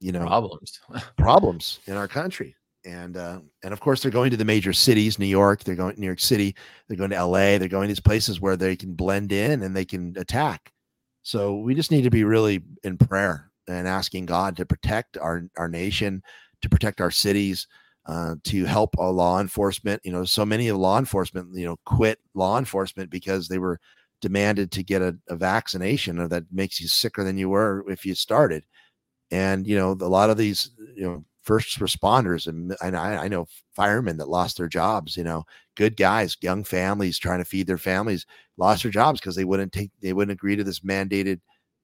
[0.00, 0.80] you know, problems
[1.16, 2.56] problems in our country.
[2.86, 5.64] And uh, and of course they're going to the major cities, New York.
[5.64, 6.56] They're going to New York City.
[6.88, 7.58] They're going to L.A.
[7.58, 10.72] They're going to these places where they can blend in and they can attack.
[11.22, 15.44] So we just need to be really in prayer and asking God to protect our
[15.56, 16.22] our nation,
[16.62, 17.66] to protect our cities,
[18.06, 20.00] uh, to help our law enforcement.
[20.04, 23.78] You know, so many of law enforcement, you know, quit law enforcement because they were
[24.20, 28.04] demanded to get a, a vaccination or that makes you sicker than you were if
[28.04, 28.64] you started.
[29.30, 33.28] And you know, a lot of these, you know, first responders and, and I, I
[33.28, 35.16] know firemen that lost their jobs.
[35.16, 35.44] You know,
[35.76, 38.26] good guys, young families trying to feed their families
[38.58, 41.40] lost their jobs because they wouldn't take, they wouldn't agree to this mandated,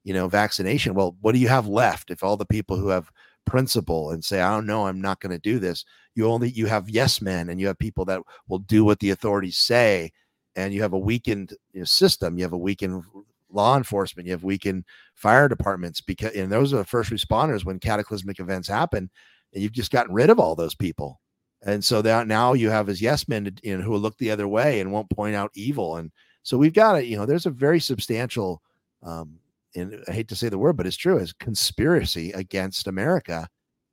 [0.07, 0.93] you know, vaccination.
[0.93, 3.11] Well, what do you have left if all the people who have
[3.45, 5.83] principle and say, I don't know, I'm not going to do this.
[6.15, 9.09] You only you have yes men and you have people that will do what the
[9.09, 10.13] authorities say,
[10.55, 12.37] and you have a weakened you know, system.
[12.37, 13.03] You have a weakened
[13.51, 14.27] law enforcement.
[14.27, 18.69] You have weakened fire departments because and those are the first responders when cataclysmic events
[18.69, 19.09] happen.
[19.53, 21.19] And you've just gotten rid of all those people.
[21.65, 24.31] And so that now you have as yes men you know, who will look the
[24.31, 25.97] other way and won't point out evil.
[25.97, 28.61] And so we've got to, you know, there's a very substantial,
[29.03, 29.39] um,
[29.75, 33.47] and I hate to say the word, but it's true, as conspiracy against America.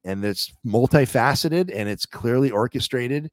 [0.04, 3.30] And it's multifaceted and it's clearly orchestrated.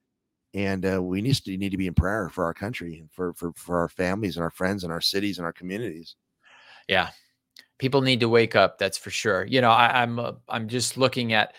[0.54, 3.34] And uh, we need to need to be in prayer for our country and for,
[3.34, 6.16] for for our families and our friends and our cities and our communities.
[6.88, 7.10] Yeah,
[7.78, 8.78] people need to wake up.
[8.78, 9.46] That's for sure.
[9.46, 11.54] You know, I, I'm uh, I'm just looking at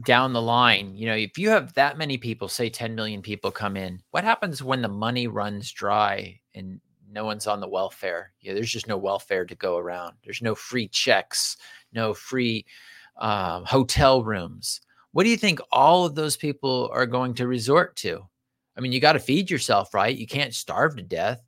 [0.00, 3.50] down the line, you know, if you have that many people, say 10 million people
[3.50, 6.80] come in, what happens when the money runs dry and
[7.12, 8.32] no one's on the welfare?
[8.40, 10.14] Yeah, there's just no welfare to go around.
[10.24, 11.56] There's no free checks,
[11.92, 12.64] no free
[13.18, 14.80] um, hotel rooms.
[15.12, 18.26] What do you think all of those people are going to resort to?
[18.76, 20.16] I mean, you got to feed yourself, right?
[20.16, 21.42] You can't starve to death.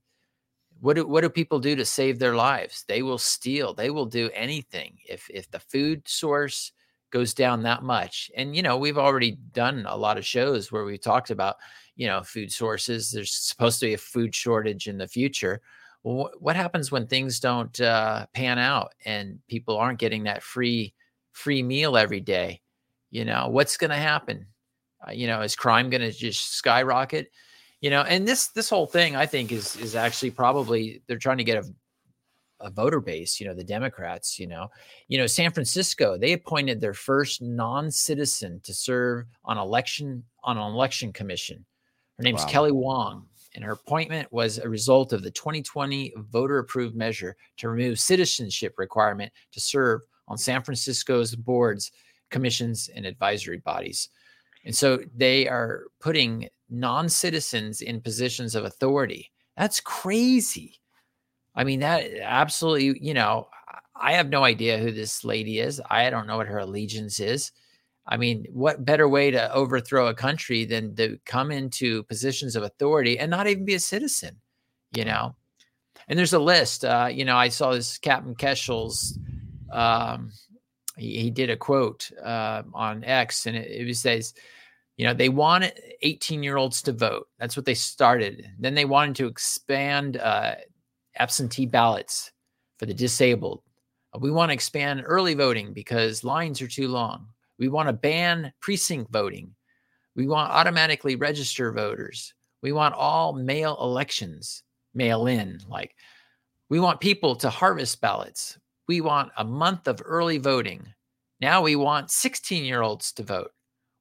[0.81, 2.85] What do, what do people do to save their lives?
[2.87, 3.73] They will steal.
[3.73, 4.99] They will do anything.
[5.09, 6.73] If if the food source
[7.15, 8.29] goes down that much.
[8.37, 11.57] And you know, we've already done a lot of shows where we talked about,
[11.97, 13.11] you know, food sources.
[13.11, 15.61] There's supposed to be a food shortage in the future.
[16.03, 20.93] What happens when things don't uh, pan out and people aren't getting that free
[21.33, 22.61] free meal every day?
[23.11, 24.47] You know, what's going to happen?
[25.07, 27.31] Uh, you know, is crime going to just skyrocket?
[27.81, 31.39] You know, and this this whole thing, I think, is is actually probably they're trying
[31.39, 31.75] to get a
[32.61, 34.69] a voter base, you know, the Democrats, you know.
[35.09, 40.65] You know, San Francisco, they appointed their first non-citizen to serve on election on an
[40.65, 41.65] election commission.
[42.17, 42.49] Her name's Wow.
[42.49, 47.69] Kelly Wong, and her appointment was a result of the 2020 voter approved measure to
[47.69, 51.93] remove citizenship requirement to serve on San Francisco's boards,
[52.31, 54.09] commissions, and advisory bodies.
[54.65, 59.31] And so they are putting non-citizens in positions of authority.
[59.57, 60.81] That's crazy.
[61.55, 63.49] I mean, that absolutely, you know,
[63.95, 65.81] I have no idea who this lady is.
[65.89, 67.53] I don't know what her allegiance is.
[68.07, 72.63] I mean, what better way to overthrow a country than to come into positions of
[72.63, 74.41] authority and not even be a citizen,
[74.93, 75.35] you know?
[76.09, 76.85] And there's a list.
[76.85, 79.19] Uh, you know, I saw this Captain Keshel's,
[79.73, 80.33] um,
[80.99, 84.35] he, he did a quote uh, on X, and it, it says,
[84.97, 87.29] you know, they wanted 18 year olds to vote.
[87.39, 88.47] That's what they started.
[88.59, 90.57] Then they wanted to expand uh,
[91.17, 92.33] absentee ballots
[92.79, 93.63] for the disabled.
[94.19, 97.29] We want to expand early voting because lines are too long.
[97.59, 99.55] We want to ban precinct voting.
[100.17, 102.35] We want automatically register voters.
[102.63, 104.63] We want all mail elections,
[104.95, 105.61] mail in.
[105.69, 105.95] Like,
[106.69, 108.59] we want people to harvest ballots.
[108.89, 110.87] We want a month of early voting.
[111.41, 113.51] Now we want 16 year olds to vote.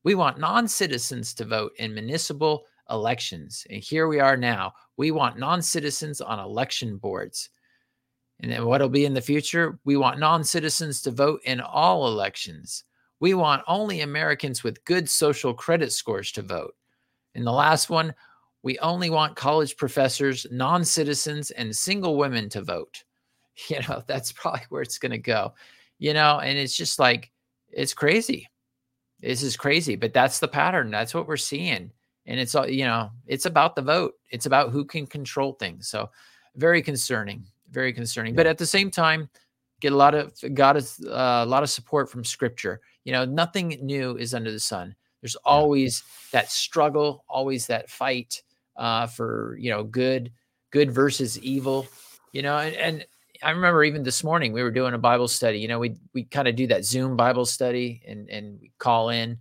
[0.04, 3.66] We want non citizens to vote in municipal elections.
[3.70, 4.74] And here we are now.
[4.98, 7.50] We want non citizens on election boards.
[8.40, 9.80] And then what'll be in the future?
[9.86, 12.84] We want non citizens to vote in all elections.
[13.24, 16.76] We want only Americans with good social credit scores to vote.
[17.36, 18.14] And the last one,
[18.64, 23.06] we only want college professors, non citizens, and single women to vote.
[23.70, 25.54] You know, that's probably where it's going to go.
[26.00, 27.32] You know, and it's just like,
[27.70, 28.50] it's crazy.
[29.22, 30.92] This is crazy, but that's the pattern.
[30.92, 31.94] That's what we're seeing.
[32.26, 34.16] And it's all, you know, it's about the vote.
[34.32, 35.88] It's about who can control things.
[35.88, 36.10] So
[36.58, 38.36] very concerning, very concerning.
[38.36, 39.30] But at the same time,
[39.80, 42.82] get a lot of got a, uh, a lot of support from scripture.
[43.04, 44.96] You know, nothing new is under the sun.
[45.22, 48.42] There's always that struggle, always that fight
[48.76, 50.32] uh, for you know good,
[50.72, 51.88] good versus evil.
[52.32, 53.06] You know, and, and
[53.42, 55.60] I remember even this morning we were doing a Bible study.
[55.60, 59.10] You know, we we kind of do that Zoom Bible study and and we call
[59.10, 59.38] in.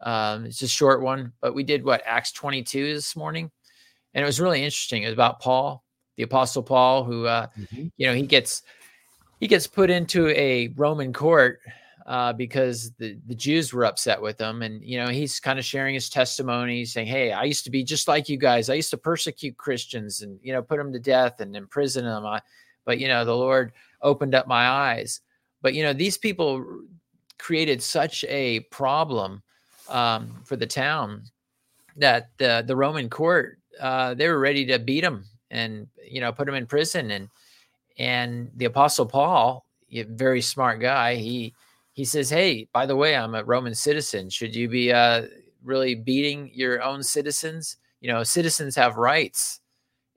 [0.00, 3.50] Um, it's a short one, but we did what Acts 22 this morning,
[4.14, 5.02] and it was really interesting.
[5.02, 5.84] It was about Paul,
[6.16, 7.46] the Apostle Paul, who uh,
[7.96, 8.62] you know he gets
[9.38, 11.60] he gets put into a Roman court
[12.06, 15.64] uh, because the the Jews were upset with him, and you know he's kind of
[15.64, 18.68] sharing his testimony, saying, "Hey, I used to be just like you guys.
[18.68, 22.26] I used to persecute Christians and you know put them to death and imprison them.
[22.26, 22.40] I,
[22.84, 23.72] but you know the Lord
[24.02, 25.20] opened up my eyes.
[25.60, 26.64] But you know these people
[27.38, 29.42] created such a problem
[29.88, 31.24] um, for the town
[31.96, 36.32] that the the Roman court uh, they were ready to beat him and you know
[36.32, 37.28] put him in prison and
[37.98, 41.54] and the apostle Paul, very smart guy, he
[41.92, 44.30] he says, "Hey, by the way, I'm a Roman citizen.
[44.30, 45.26] Should you be uh,
[45.62, 47.76] really beating your own citizens?
[48.00, 49.60] You know, citizens have rights."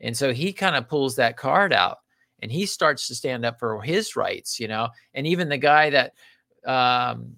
[0.01, 1.99] And so he kind of pulls that card out
[2.41, 4.89] and he starts to stand up for his rights, you know.
[5.13, 6.13] And even the guy that
[6.65, 7.35] um,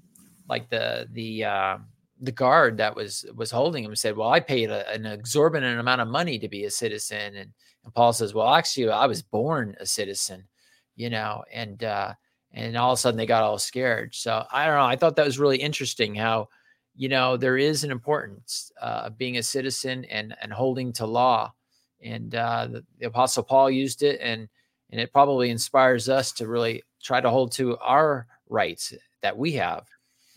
[0.49, 1.77] like the the uh,
[2.21, 6.01] the guard that was was holding him said, "Well, I paid a, an exorbitant amount
[6.01, 7.51] of money to be a citizen," and,
[7.83, 10.47] and Paul says, "Well, actually, I was born a citizen,"
[10.95, 12.13] you know, and uh,
[12.57, 14.15] and all of a sudden they got all scared.
[14.15, 14.85] So I don't know.
[14.85, 16.49] I thought that was really interesting how
[16.95, 21.05] you know there is an importance uh, of being a citizen and and holding to
[21.05, 21.53] law,
[22.01, 24.47] and uh, the, the Apostle Paul used it, and
[24.91, 29.53] and it probably inspires us to really try to hold to our rights that we
[29.53, 29.85] have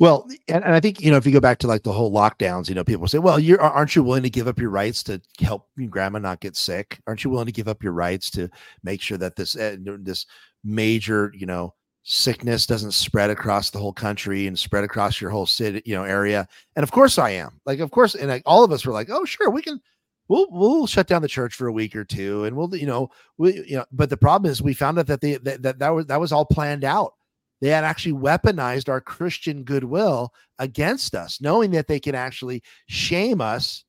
[0.00, 2.10] well, and, and, I think you know if you go back to like the whole
[2.10, 5.02] lockdowns, you know, people say, "Well, you aren't you willing to give up your rights
[5.04, 6.98] to help grandma not get sick?
[7.06, 8.48] Aren't you willing to give up your rights to
[8.82, 10.24] make sure that this uh, this
[10.64, 15.46] major you know sickness doesn't spread across the whole country and spread across your whole
[15.46, 17.60] city you know area?" And of course, I am.
[17.66, 19.80] Like, of course, and like, all of us were like, "Oh, sure, we can."
[20.28, 23.10] We'll, we'll shut down the church for a week or two and we'll you know
[23.36, 25.88] we you know but the problem is we found out that they that, that, that
[25.88, 27.14] was that was all planned out
[27.60, 33.40] they had actually weaponized our Christian goodwill against us, knowing that they can actually shame
[33.40, 33.84] us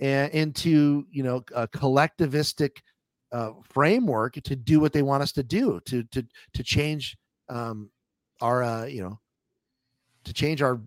[0.00, 2.78] and, into you know a collectivistic
[3.32, 6.24] uh, framework to do what they want us to do to to
[6.54, 7.16] to change
[7.48, 7.90] um,
[8.40, 9.18] our uh, you know
[10.24, 10.80] to change our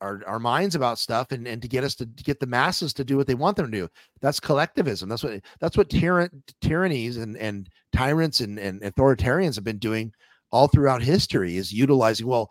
[0.00, 2.92] our, our minds about stuff and, and to get us to, to get the masses
[2.94, 3.88] to do what they want them to do.
[4.20, 5.08] That's collectivism.
[5.08, 10.12] That's what that's what tyran- tyrannies and, and tyrants and, and authoritarians have been doing
[10.52, 12.50] all throughout history is utilizing well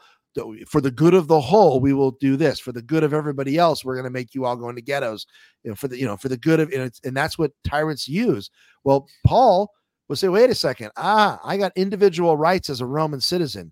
[0.67, 3.57] for the good of the whole we will do this for the good of everybody
[3.57, 5.25] else we're going to make you all go into ghettos
[5.63, 8.05] you know, for the you know for the good of and, and that's what tyrants
[8.05, 8.49] use
[8.83, 9.71] well paul
[10.07, 13.71] will say wait a second ah i got individual rights as a roman citizen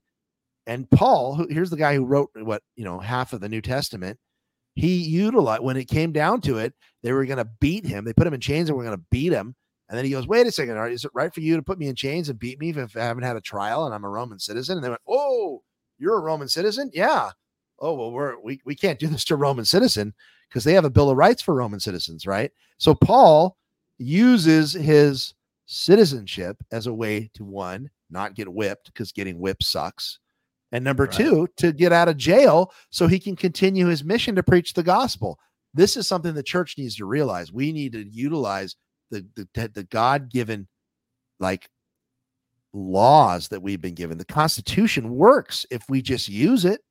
[0.68, 3.62] and paul who, here's the guy who wrote what you know half of the new
[3.62, 4.18] testament
[4.76, 6.74] he utilized when it came down to it
[7.04, 9.06] they were going to beat him they put him in chains and we're going to
[9.12, 9.56] beat him
[9.94, 11.88] and then he goes, wait a second, is it right for you to put me
[11.88, 14.40] in chains and beat me if I haven't had a trial and I'm a Roman
[14.40, 14.78] citizen?
[14.78, 15.62] And they went, oh,
[16.00, 16.90] you're a Roman citizen?
[16.94, 17.30] Yeah.
[17.80, 20.14] Oh, well, we're, we, we can't do this to a Roman citizen
[20.50, 22.52] because they have a Bill of Rights for Roman citizens, right?
[22.80, 23.58] So Paul
[24.00, 25.36] uses his
[25.66, 30.20] citizenship as a way to one, not get whipped because getting whipped sucks.
[30.72, 31.14] And number right.
[31.14, 34.84] two, to get out of jail so he can continue his mission to preach the
[34.84, 35.38] gospel.
[35.74, 37.52] This is something the church needs to realize.
[37.52, 38.76] We need to utilize
[39.12, 40.68] the the, the God given
[41.40, 41.70] like
[42.74, 44.18] laws that we've been given.
[44.18, 46.82] The Constitution works if we just use it.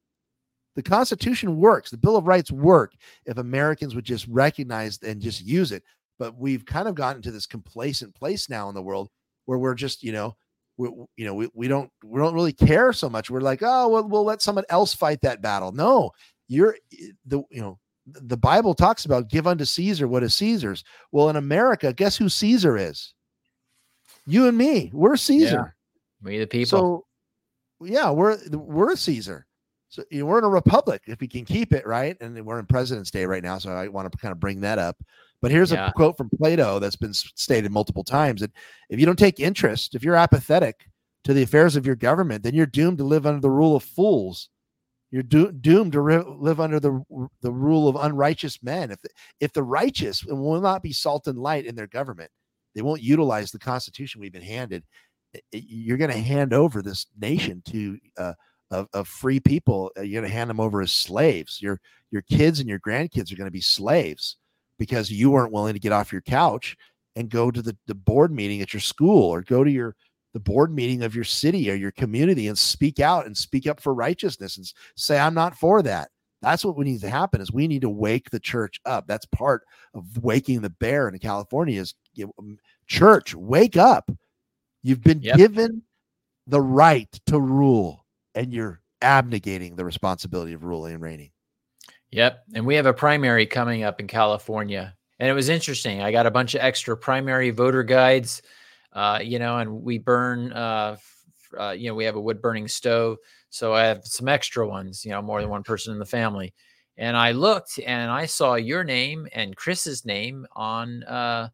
[0.77, 1.91] The Constitution works.
[1.91, 2.95] The Bill of Rights work
[3.27, 5.83] if Americans would just recognize and just use it.
[6.23, 9.09] But we've kind of gotten to this complacent place now in the world
[9.47, 10.37] where we're just, you know,
[10.77, 13.29] we, you know, we, we don't we don't really care so much.
[13.29, 15.73] We're like, oh, well, we'll let someone else fight that battle.
[15.73, 16.13] No,
[16.47, 20.85] you're eh, the you know the Bible talks about give unto Caesar what is Caesar's.
[21.11, 23.15] Well, in America, guess who Caesar is?
[24.25, 24.93] You and me.
[24.95, 25.75] We're Caesar.
[26.23, 27.05] Yeah, we the people.
[27.81, 29.49] So yeah, we're we're Caesar.
[29.89, 32.61] So you know, we're in a republic if we can keep it right, and we're
[32.61, 33.59] in President's Day right now.
[33.59, 35.03] So I want to kind of bring that up.
[35.43, 35.89] But here's yeah.
[35.89, 38.53] a quote from Plato that's been stated multiple times: that
[38.89, 40.87] if you don't take interest, if you're apathetic
[41.25, 43.83] to the affairs of your government, then you're doomed to live under the rule of
[43.83, 44.49] fools
[45.13, 47.05] you're do- doomed to re- live under the
[47.43, 48.91] the rule of unrighteous men.
[48.91, 52.31] If the, if the righteous will not be salt and light in their government,
[52.75, 54.83] they won't utilize the Constitution we've been handed.
[55.53, 58.33] You're going to hand over this nation to uh,
[58.71, 59.93] of, of free people.
[59.99, 61.61] Uh, you're going to hand them over as slaves.
[61.61, 61.79] Your
[62.11, 64.39] your kids and your grandkids are going to be slaves
[64.83, 66.77] because you weren't willing to get off your couch
[67.15, 69.95] and go to the, the board meeting at your school or go to your
[70.35, 73.79] the board meeting of your city or your community and speak out and speak up
[73.79, 76.09] for righteousness and say i'm not for that.
[76.41, 79.07] That's what we need to happen is we need to wake the church up.
[79.07, 79.63] That's part
[79.95, 81.95] of waking the bear in california is
[82.89, 83.37] church.
[83.37, 84.11] Wake up.
[84.83, 85.37] You've been yep.
[85.37, 85.83] given
[86.49, 88.05] the right to rule
[88.35, 91.31] and you're abnegating the responsibility of ruling and reigning
[92.13, 96.13] yep and we have a primary coming up in california and it was interesting i
[96.13, 98.43] got a bunch of extra primary voter guides
[98.93, 100.97] uh, you know, and we burn, uh,
[101.59, 103.19] uh, you know, we have a wood burning stove.
[103.51, 106.55] So I have some extra ones, you know, more than one person in the family.
[106.97, 111.49] And I looked and I saw your name and Chris's name on, uh,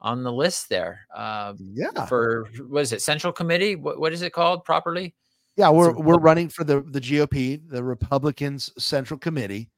[0.00, 1.06] on the list there.
[1.14, 2.04] Uh, yeah.
[2.06, 3.02] For what is it?
[3.02, 3.76] Central Committee?
[3.76, 5.14] What, what is it called properly?
[5.56, 9.70] Yeah, we're we're running for the the GOP, the Republicans Central Committee,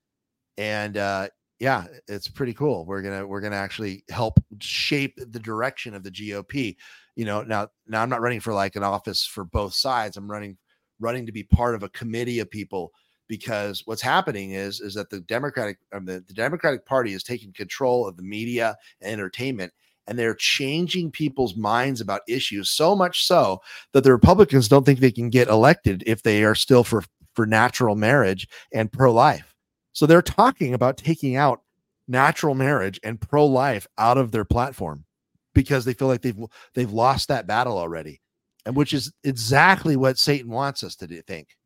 [0.59, 1.28] and uh,
[1.59, 2.84] yeah, it's pretty cool.
[2.84, 6.76] We're gonna we're gonna actually help shape the direction of the GOP.
[7.14, 10.16] You know, now now I'm not running for like an office for both sides.
[10.16, 10.57] I'm running
[11.00, 12.92] running to be part of a committee of people
[13.28, 17.52] because what's happening is is that the Democratic um, the, the Democratic Party is taking
[17.52, 19.72] control of the media and entertainment
[20.07, 23.61] and they're changing people's minds about issues so much so
[23.92, 27.02] that the Republicans don't think they can get elected if they are still for
[27.34, 29.55] for natural marriage and pro-life.
[29.97, 31.62] So they're talking about taking out
[32.07, 35.07] natural marriage and pro-life out of their platform
[35.55, 36.38] because they feel like they've
[36.74, 38.20] they've lost that battle already.
[38.66, 41.57] And which is exactly what Satan wants us to do, think.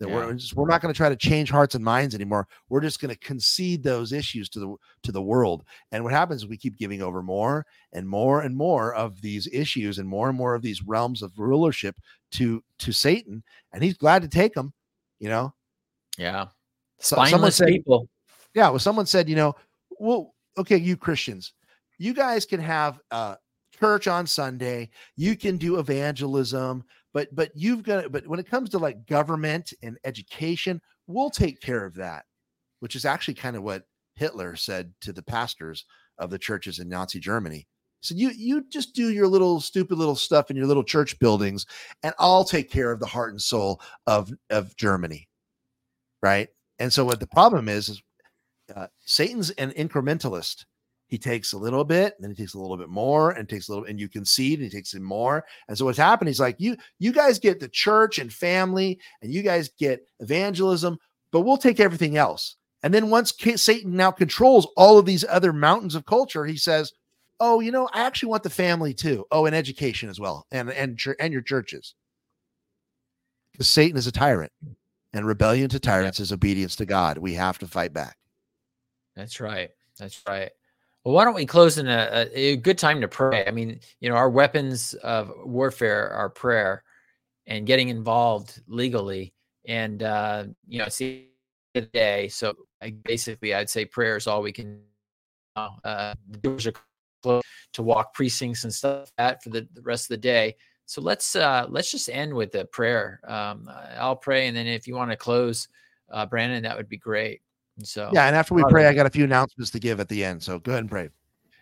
[0.00, 0.16] That Yeah.
[0.16, 2.48] we're just, we're not going to try to change hearts and minds anymore.
[2.68, 4.74] We're just going to concede those issues to the
[5.04, 5.62] to the world.
[5.92, 9.46] And what happens is we keep giving over more and more and more of these
[9.52, 11.94] issues and more and more of these realms of rulership
[12.32, 14.72] to to Satan, and he's glad to take them.
[15.20, 15.54] You know,
[16.18, 16.46] Yeah.
[16.98, 18.08] Spineless said- people.
[18.54, 18.68] yeah.
[18.68, 19.54] Well, someone said, you know,
[19.98, 21.52] well, okay, you Christians,
[21.98, 23.36] you guys can have uh
[23.78, 28.70] church on Sunday, you can do evangelism, but but you've got but when it comes
[28.70, 32.24] to like government and education, we'll take care of that,
[32.80, 33.84] which is actually kind of what
[34.14, 35.84] Hitler said to the pastors
[36.18, 37.66] of the churches in Nazi Germany.
[38.00, 41.66] So you you just do your little stupid little stuff in your little church buildings,
[42.02, 45.28] and I'll take care of the heart and soul of of Germany,
[46.22, 46.48] right?
[46.78, 48.02] And so what the problem is is
[48.74, 50.64] uh, Satan's an incrementalist.
[51.08, 53.72] He takes a little bit, then he takes a little bit more, and takes a
[53.72, 55.44] little, and you concede, and he takes it more.
[55.68, 56.28] And so what's happened?
[56.28, 60.98] He's like, you, you guys get the church and family, and you guys get evangelism,
[61.30, 62.56] but we'll take everything else.
[62.82, 66.92] And then once Satan now controls all of these other mountains of culture, he says,
[67.40, 69.24] "Oh, you know, I actually want the family too.
[69.30, 71.94] Oh, and education as well, and and and your churches."
[73.52, 74.52] Because Satan is a tyrant,
[75.16, 77.18] and rebellion to tyrants is obedience to God.
[77.18, 78.16] We have to fight back.
[79.14, 79.70] That's right.
[79.98, 80.50] That's right.
[81.04, 83.44] Well, why don't we close in a, a, a good time to pray?
[83.46, 86.82] I mean, you know, our weapons of warfare are prayer
[87.46, 89.32] and getting involved legally.
[89.66, 91.30] And, uh, you know, see
[91.74, 92.28] today.
[92.28, 94.80] So I, basically, I'd say prayer is all we can.
[95.56, 95.62] do.
[95.84, 96.74] Uh, the doors are
[97.22, 100.54] closed to walk precincts and stuff like that for the, the rest of the day.
[100.86, 103.20] So let's uh, let's just end with a prayer.
[103.26, 103.68] Um,
[103.98, 105.68] I'll pray, and then if you want to close,
[106.10, 107.42] uh, Brandon, that would be great.
[107.76, 110.08] And so Yeah, and after we pray, I got a few announcements to give at
[110.08, 110.42] the end.
[110.42, 111.10] So go ahead and pray.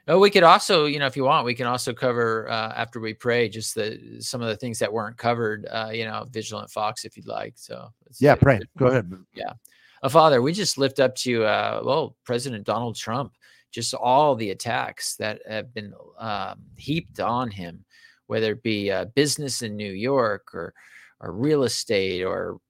[0.07, 3.01] Oh, we could also, you know, if you want, we can also cover uh, after
[3.01, 5.67] we pray just the some of the things that weren't covered.
[5.71, 7.55] Uh, you know, vigilant fox, if you'd like.
[7.57, 8.61] So Yeah, pray.
[8.77, 9.11] Go ahead.
[9.35, 9.55] Yeah,
[10.03, 13.33] uh, Father, we just lift up to uh, well, President Donald Trump,
[13.73, 17.83] just all the attacks that have been um, heaped on him,
[18.27, 20.75] whether it be uh, business in New York or
[21.21, 22.61] or real estate or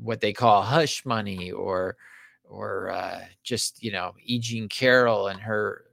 [0.00, 1.96] what they call hush money or
[2.44, 4.38] or uh, just you know E.
[4.38, 5.86] Jean Carroll and her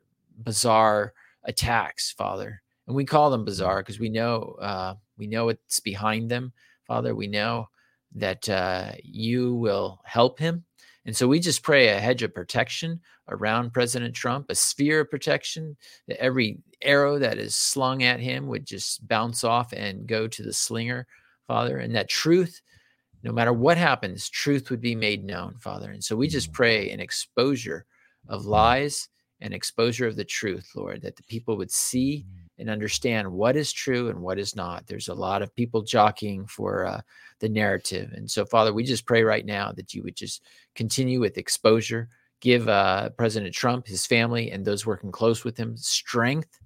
[0.43, 1.13] bizarre
[1.43, 2.61] attacks, Father.
[2.87, 6.51] And we call them bizarre because we know uh, we know what's behind them,
[6.87, 7.15] Father.
[7.15, 7.69] We know
[8.15, 10.63] that uh, you will help him,
[11.09, 12.99] and so we just pray a hedge of protection
[13.29, 15.75] around President Trump, a sphere of protection
[16.07, 20.43] that every arrow that is slung at him would just bounce off and go to
[20.43, 21.07] the slinger,
[21.47, 22.61] Father, and that truth
[23.23, 25.89] no matter what happens, truth would be made known, Father.
[25.89, 27.87] And so we just pray an exposure
[28.27, 29.09] of lies
[29.41, 32.27] and exposure of the truth, Lord, that the people would see
[32.59, 34.85] and understand what is true and what is not.
[34.85, 37.01] There's a lot of people jockeying for uh,
[37.39, 38.11] the narrative.
[38.13, 40.43] And so, Father, we just pray right now that you would just
[40.75, 42.09] continue with exposure,
[42.41, 46.59] give uh, President Trump, his family, and those working close with him strength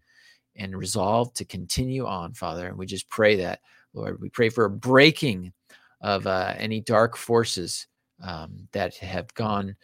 [0.55, 2.67] and resolve to continue on, Father.
[2.67, 3.59] And we just pray that,
[3.93, 4.19] Lord.
[4.19, 5.53] We pray for a breaking
[6.01, 7.87] of uh, any dark forces
[8.21, 9.75] um, that have gone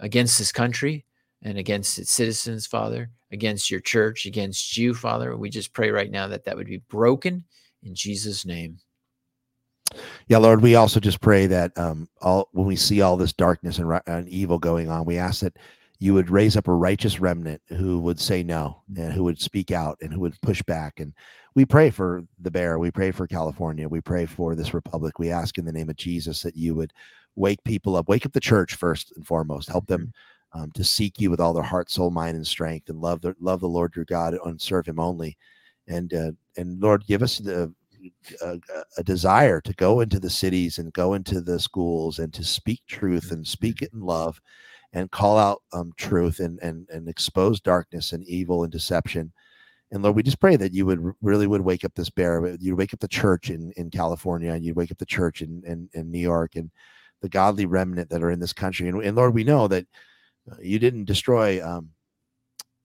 [0.00, 1.04] against this country
[1.42, 5.36] and against its citizens, Father, against your church, against you, Father.
[5.36, 7.44] We just pray right now that that would be broken
[7.82, 8.78] in Jesus' name.
[10.28, 13.78] Yeah, Lord, we also just pray that um, all when we see all this darkness
[13.78, 15.56] and, and evil going on, we ask that
[16.00, 19.70] you would raise up a righteous remnant who would say no and who would speak
[19.70, 21.00] out and who would push back.
[21.00, 21.12] And
[21.54, 22.78] we pray for the bear.
[22.78, 23.88] We pray for California.
[23.88, 25.18] We pray for this republic.
[25.18, 26.92] We ask in the name of Jesus that you would
[27.34, 30.12] wake people up, wake up the church first and foremost, help them
[30.58, 33.34] um, to seek you with all their heart, soul, mind, and strength, and love the
[33.40, 35.36] love the Lord your God and serve Him only.
[35.86, 37.72] And uh, and Lord, give us the
[38.42, 38.58] a,
[38.96, 42.82] a desire to go into the cities and go into the schools and to speak
[42.86, 44.40] truth and speak it in love
[44.92, 49.32] and call out um, truth and, and and expose darkness and evil and deception
[49.90, 52.78] and lord we just pray that you would really would wake up this bear you'd
[52.78, 55.88] wake up the church in in california and you'd wake up the church in in,
[55.92, 56.70] in new york and
[57.20, 59.96] the godly remnant that are in this country and, and lord we know that uh,
[60.62, 61.90] you didn't destroy um,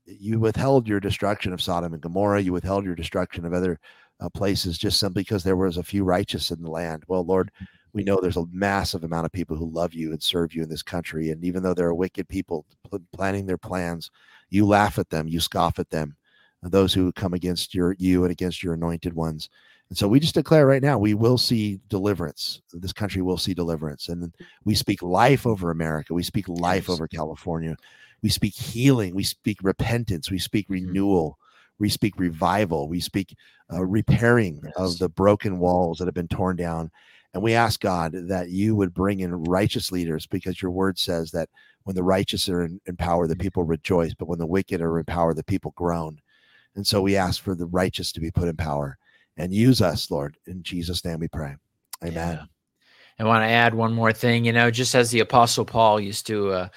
[0.06, 3.80] you withheld your destruction of sodom and gomorrah you withheld your destruction of other
[4.24, 7.04] uh, places just simply because there was a few righteous in the land.
[7.08, 7.52] Well, Lord,
[7.94, 10.70] we know there's a massive amount of people who love you and serve you in
[10.70, 11.30] this country.
[11.30, 14.10] And even though there are wicked people pl- planning their plans,
[14.50, 16.16] you laugh at them, you scoff at them,
[16.64, 19.50] uh, those who come against your you and against your anointed ones.
[19.90, 22.62] And so we just declare right now we will see deliverance.
[22.74, 24.10] This country will see deliverance.
[24.10, 24.34] And
[24.66, 26.14] we speak life over America.
[26.14, 27.78] We speak life over California.
[28.24, 29.14] We speak healing.
[29.14, 30.32] We speak repentance.
[30.32, 30.94] We speak Mm-hmm.
[30.94, 31.38] renewal.
[31.80, 32.88] We speak revival.
[32.88, 33.36] We speak
[33.72, 36.92] uh, repairing of the broken walls that have been torn down.
[37.34, 41.32] And we ask God that you would bring in righteous leaders because your word says
[41.32, 41.50] that
[41.84, 43.28] when the righteous are in, in power, Mm-hmm.
[43.28, 46.20] the people rejoice, but when the wicked are in power, the people groan.
[46.76, 48.98] And so we ask for the righteous to be put in power
[49.38, 50.38] and use us, Lord.
[50.48, 51.56] In Jesus' name we pray.
[52.04, 52.40] Amen.
[52.40, 52.46] Yeah.
[53.20, 54.46] I want to add one more thing.
[54.46, 56.68] You know, just as the Apostle Paul used to, uh,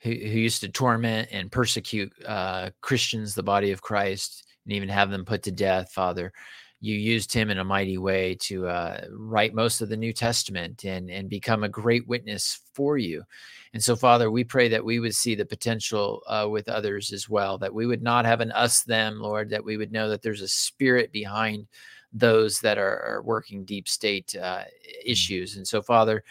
[0.00, 5.10] who, used to torment and persecute uh, Christians, the body of Christ, and even have
[5.10, 6.32] them put to death, Father,
[6.80, 10.84] you used him in a mighty way to uh, write most of the New Testament
[10.84, 13.24] and and become a great witness for you.
[13.72, 17.28] And so, Father, we pray that we would see the potential uh, with others as
[17.28, 17.58] well.
[17.58, 19.50] That we would not have an us them, Lord.
[19.50, 21.66] That we would know that there's a spirit behind
[22.12, 24.64] those that are, are working deep state uh,
[25.04, 25.56] issues.
[25.56, 26.24] And so, Father,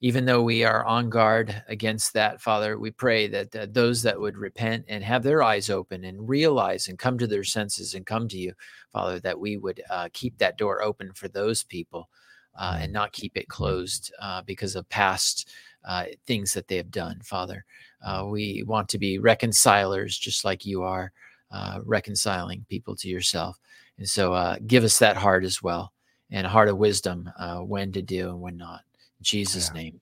[0.00, 4.20] even though we are on guard against that, Father, we pray that uh, those that
[4.20, 8.04] would repent and have their eyes open and realize and come to their senses and
[8.04, 8.52] come to you,
[8.92, 12.10] Father, that we would uh, keep that door open for those people
[12.56, 15.48] uh, and not keep it closed uh, because of past
[15.84, 17.64] uh, things that they have done, Father.
[18.04, 21.12] Uh, we want to be reconcilers just like you are,
[21.50, 23.58] uh, reconciling people to yourself.
[23.98, 25.92] And so uh, give us that heart as well
[26.30, 28.80] and a heart of wisdom uh, when to do and when not.
[29.20, 30.00] In Jesus' name.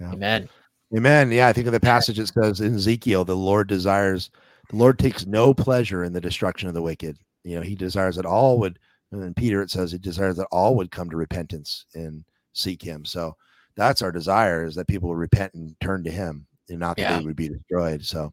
[0.00, 0.12] Yeah.
[0.12, 0.48] Amen.
[0.96, 1.30] Amen.
[1.30, 4.30] Yeah, I think of the passage it says in Ezekiel, the Lord desires,
[4.70, 7.16] the Lord takes no pleasure in the destruction of the wicked.
[7.44, 8.78] You know, he desires that all would,
[9.12, 12.82] and in Peter it says he desires that all would come to repentance and seek
[12.82, 13.04] him.
[13.04, 13.36] So
[13.76, 17.02] that's our desire is that people would repent and turn to him and not that
[17.02, 17.18] Yeah.
[17.18, 18.04] they would be destroyed.
[18.04, 18.32] So,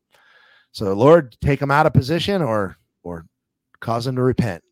[0.72, 3.26] so Lord, take them out of position or, or
[3.80, 4.64] cause them to repent.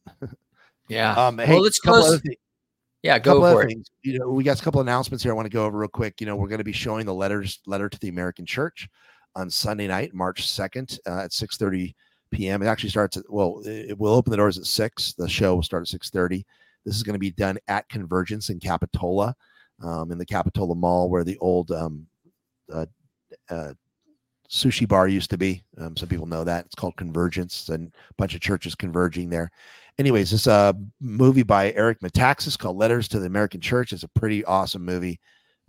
[0.89, 1.13] Yeah.
[1.27, 2.21] Um, Well, hey, let's couple close-
[3.01, 3.67] Yeah, go couple for it.
[3.69, 3.89] things.
[4.03, 5.31] You know, we got a couple announcements here.
[5.31, 6.19] I want to go over real quick.
[6.21, 8.87] You know, we're going to be showing the letters letter to the American Church
[9.35, 11.95] on Sunday night, March second, uh, at six thirty
[12.31, 12.61] p.m.
[12.61, 15.13] It actually starts at well, it, it will open the doors at six.
[15.13, 16.45] The show will start at six thirty.
[16.85, 19.35] This is going to be done at Convergence in Capitola,
[19.83, 22.05] um, in the Capitola Mall, where the old um,
[22.71, 22.85] uh,
[23.49, 23.73] uh,
[24.49, 25.63] sushi bar used to be.
[25.77, 29.51] Um, some people know that it's called Convergence, and a bunch of churches converging there.
[29.97, 34.09] Anyways, this uh movie by Eric Metaxas called Letters to the American Church is a
[34.09, 35.19] pretty awesome movie.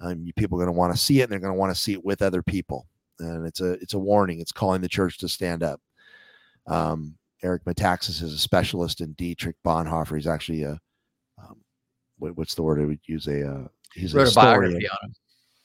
[0.01, 1.81] Um, people are going to want to see it, and they're going to want to
[1.81, 2.87] see it with other people.
[3.19, 4.41] And it's a it's a warning.
[4.41, 5.81] It's calling the church to stand up.
[6.67, 10.17] Um, Eric Metaxas is a specialist in Dietrich Bonhoeffer.
[10.17, 10.79] He's actually a
[11.39, 11.57] um,
[12.19, 13.27] what, what's the word I would use?
[13.29, 14.61] A uh, he's a historian.
[14.61, 15.15] biography on him.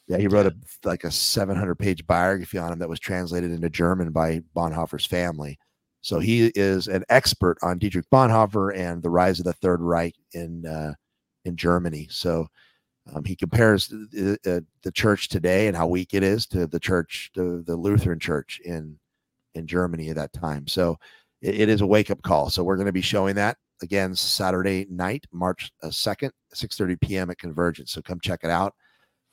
[0.08, 3.70] Yeah, he wrote a like a 700 page biography on him that was translated into
[3.70, 5.58] German by Bonhoeffer's family.
[6.02, 10.16] So he is an expert on Dietrich Bonhoeffer and the rise of the Third Reich
[10.34, 10.94] in uh,
[11.46, 12.08] in Germany.
[12.10, 12.48] So
[13.14, 16.80] um, he compares the, uh, the church today and how weak it is to the
[16.80, 18.98] church, to the Lutheran church in
[19.56, 20.68] in Germany at that time.
[20.68, 20.98] So
[21.42, 22.50] it, it is a wake up call.
[22.50, 27.30] So we're going to be showing that again Saturday night, March uh, second, 6:30 p.m.
[27.32, 27.92] at Convergence.
[27.92, 28.74] So come check it out.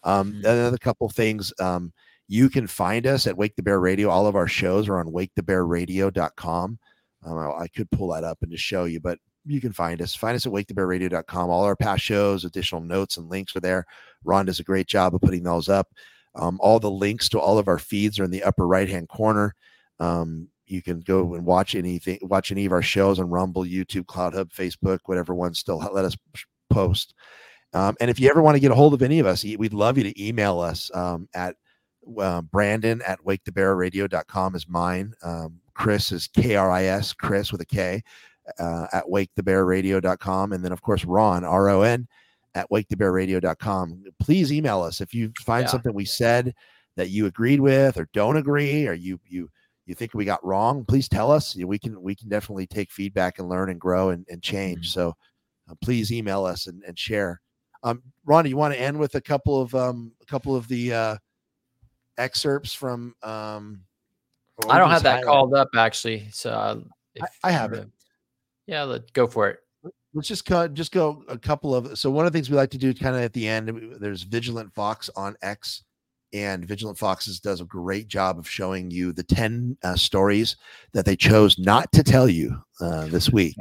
[0.05, 1.53] Um, another couple things.
[1.61, 1.93] Um,
[2.29, 4.11] you can find us at Wake the Bear Radio.
[4.11, 6.79] All of our shows are on wakethebearradio.com.
[7.25, 10.01] Um, I, I could pull that up and just show you, but you can find
[10.03, 10.15] us.
[10.15, 11.51] Find us at wakethebearradio.com.
[11.51, 13.87] All our past shows, additional notes and links are there.
[14.25, 15.89] Ron does a great job of putting those up.
[16.35, 19.09] Um, all the links to all of our feeds are in the upper right hand
[19.09, 19.55] corner.
[19.99, 24.05] Um, you can go and watch anything, watch any of our shows on Rumble, YouTube,
[24.05, 26.17] CloutHub, Facebook, whatever one still let us
[26.71, 27.15] post.
[27.75, 29.75] Um, and if you ever want to get a hold of any of us, we'd
[29.75, 31.57] love you to email us um, at
[32.19, 35.13] uh, Brandon at wakethebearradio.com is mine.
[35.23, 38.03] Um, Chris is K R I S, Chris with a K
[38.59, 40.53] uh, at wakethebearradio.com.
[40.53, 42.09] And then, of course, Ron, R O N,
[42.55, 44.05] at wakethebearradio.com.
[44.21, 45.71] Please email us if you find Yeah.
[45.71, 46.55] something we said
[46.97, 49.51] that you agreed with or don't agree or you, you,
[49.87, 51.57] you think we got wrong, please tell us.
[51.57, 54.91] We can we can definitely take feedback and learn and grow and, and change.
[54.93, 55.15] So
[55.71, 57.41] uh, please email us and, and share.
[57.83, 60.93] Um, Ronnie, you want to end with a couple of um, a couple of the
[60.93, 61.17] uh,
[62.17, 63.15] excerpts from?
[63.23, 63.83] Um,
[64.69, 66.29] I don't have that highlight- called up actually.
[66.33, 66.81] So uh,
[67.15, 67.89] if I have it.
[68.67, 69.61] Yeah, let go for it.
[70.15, 71.99] Let's just go, just go a couple of.
[71.99, 74.23] So one of the things we like to do, kind of at the end, there's
[74.23, 75.85] Vigilant Fox on X,
[76.33, 80.57] and Vigilant Foxes does a great job of showing you the ten uh, stories
[80.93, 83.55] that they chose not to tell you uh, this week.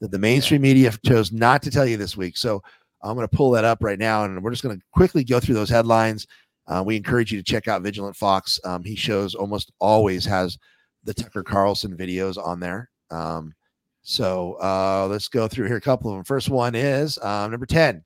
[0.00, 2.36] That the mainstream media chose not to tell you this week.
[2.36, 2.62] So
[3.02, 5.40] I'm going to pull that up right now, and we're just going to quickly go
[5.40, 6.26] through those headlines.
[6.66, 8.60] Uh, we encourage you to check out Vigilant Fox.
[8.64, 10.56] Um, he shows almost always has
[11.04, 12.90] the Tucker Carlson videos on there.
[13.10, 13.54] Um,
[14.02, 16.24] So uh, let's go through here a couple of them.
[16.24, 18.02] First one is uh, number 10.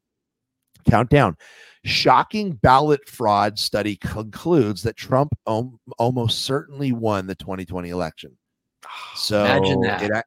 [0.89, 1.37] Countdown.
[1.85, 8.37] Shocking ballot fraud study concludes that Trump om- almost certainly won the 2020 election.
[9.15, 10.03] So Imagine that.
[10.03, 10.25] It,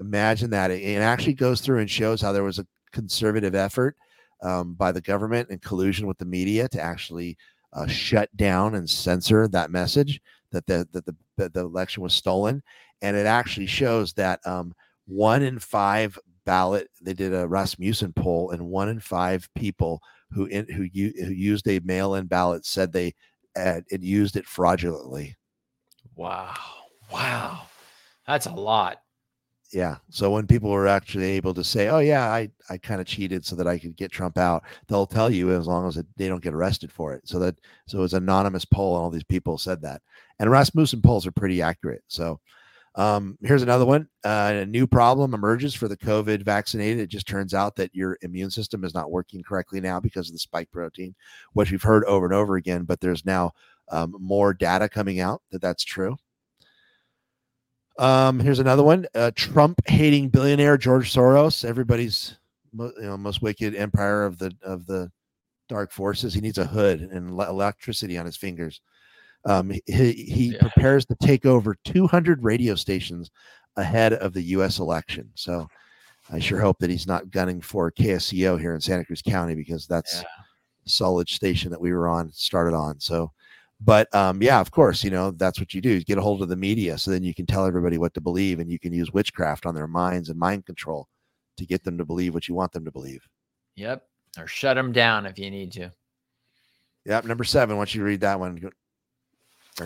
[0.00, 0.70] imagine that.
[0.70, 3.96] It, it actually goes through and shows how there was a conservative effort
[4.42, 7.36] um, by the government in collusion with the media to actually
[7.72, 10.20] uh, shut down and censor that message
[10.50, 12.62] that the that the that the election was stolen,
[13.00, 14.74] and it actually shows that um,
[15.06, 20.46] one in five ballot they did a Rasmussen poll, and one in five people who
[20.46, 23.14] in, who, who used a mail-in ballot said they
[23.54, 25.36] it used it fraudulently.
[26.16, 26.54] Wow.
[27.12, 27.66] Wow.
[28.26, 29.01] That's a lot.
[29.72, 29.96] Yeah.
[30.10, 33.44] So when people were actually able to say, "Oh yeah, I I kind of cheated
[33.44, 36.28] so that I could get Trump out," they'll tell you as long as it, they
[36.28, 37.26] don't get arrested for it.
[37.26, 40.02] So that so it was an anonymous poll, and all these people said that.
[40.38, 42.02] And Rasmussen polls are pretty accurate.
[42.08, 42.38] So
[42.96, 44.08] um, here's another one.
[44.24, 47.00] Uh, a new problem emerges for the COVID vaccinated.
[47.00, 50.34] It just turns out that your immune system is not working correctly now because of
[50.34, 51.14] the spike protein,
[51.54, 52.84] which we've heard over and over again.
[52.84, 53.52] But there's now
[53.90, 56.16] um, more data coming out that that's true.
[57.98, 59.06] Um, here's another one.
[59.14, 62.36] Uh, Trump hating billionaire George Soros, everybody's
[62.72, 65.10] you know most wicked empire of the of the
[65.68, 66.34] dark forces.
[66.34, 68.80] He needs a hood and le- electricity on his fingers.
[69.44, 73.30] Um, he he prepares to take over 200 radio stations
[73.76, 74.78] ahead of the U.S.
[74.78, 75.30] election.
[75.34, 75.68] So
[76.30, 79.86] I sure hope that he's not gunning for KSCO here in Santa Cruz County because
[79.86, 80.26] that's a
[80.84, 83.00] solid station that we were on started on.
[83.00, 83.32] So
[83.84, 85.90] but um, yeah, of course, you know that's what you do.
[85.90, 88.20] You get a hold of the media, so then you can tell everybody what to
[88.20, 91.08] believe, and you can use witchcraft on their minds and mind control
[91.56, 93.26] to get them to believe what you want them to believe.
[93.76, 94.02] Yep.
[94.38, 95.90] Or shut them down if you need to.
[97.06, 97.24] Yep.
[97.24, 97.76] Number seven.
[97.76, 98.70] Once you read that one?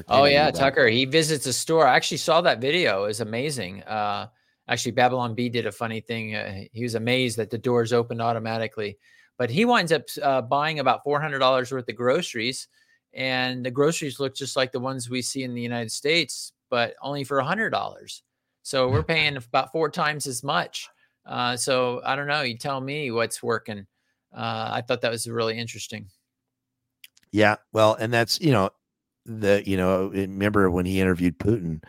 [0.09, 0.51] Oh yeah.
[0.51, 0.89] Tucker.
[0.89, 1.87] He visits a store.
[1.87, 3.05] I actually saw that video.
[3.05, 3.83] It was amazing.
[3.85, 4.29] Uh,
[4.69, 6.35] actually, Babylon Bee did a funny thing.
[6.35, 8.99] Uh, he was amazed that the doors opened automatically,
[9.39, 12.69] but he winds up uh, buying about four hundred dollars worth of groceries,
[13.17, 16.95] and the groceries look just like the ones we see in the United States, but
[17.01, 18.23] only for a hundred dollars.
[18.63, 20.89] So we're paying about four times as much.
[21.25, 22.43] Uh, so I don't know.
[22.43, 23.87] You tell me what's working.
[24.37, 26.09] Uh, I thought that was really interesting.
[27.33, 28.71] Yeah, well, and that's you know
[29.25, 31.83] the you know remember when he interviewed Putin,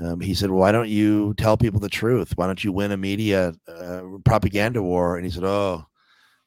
[0.00, 2.32] um, he said, "Why don't you tell people the truth?
[2.36, 5.86] Why don't you win a media uh, propaganda war?" And he said, "Oh,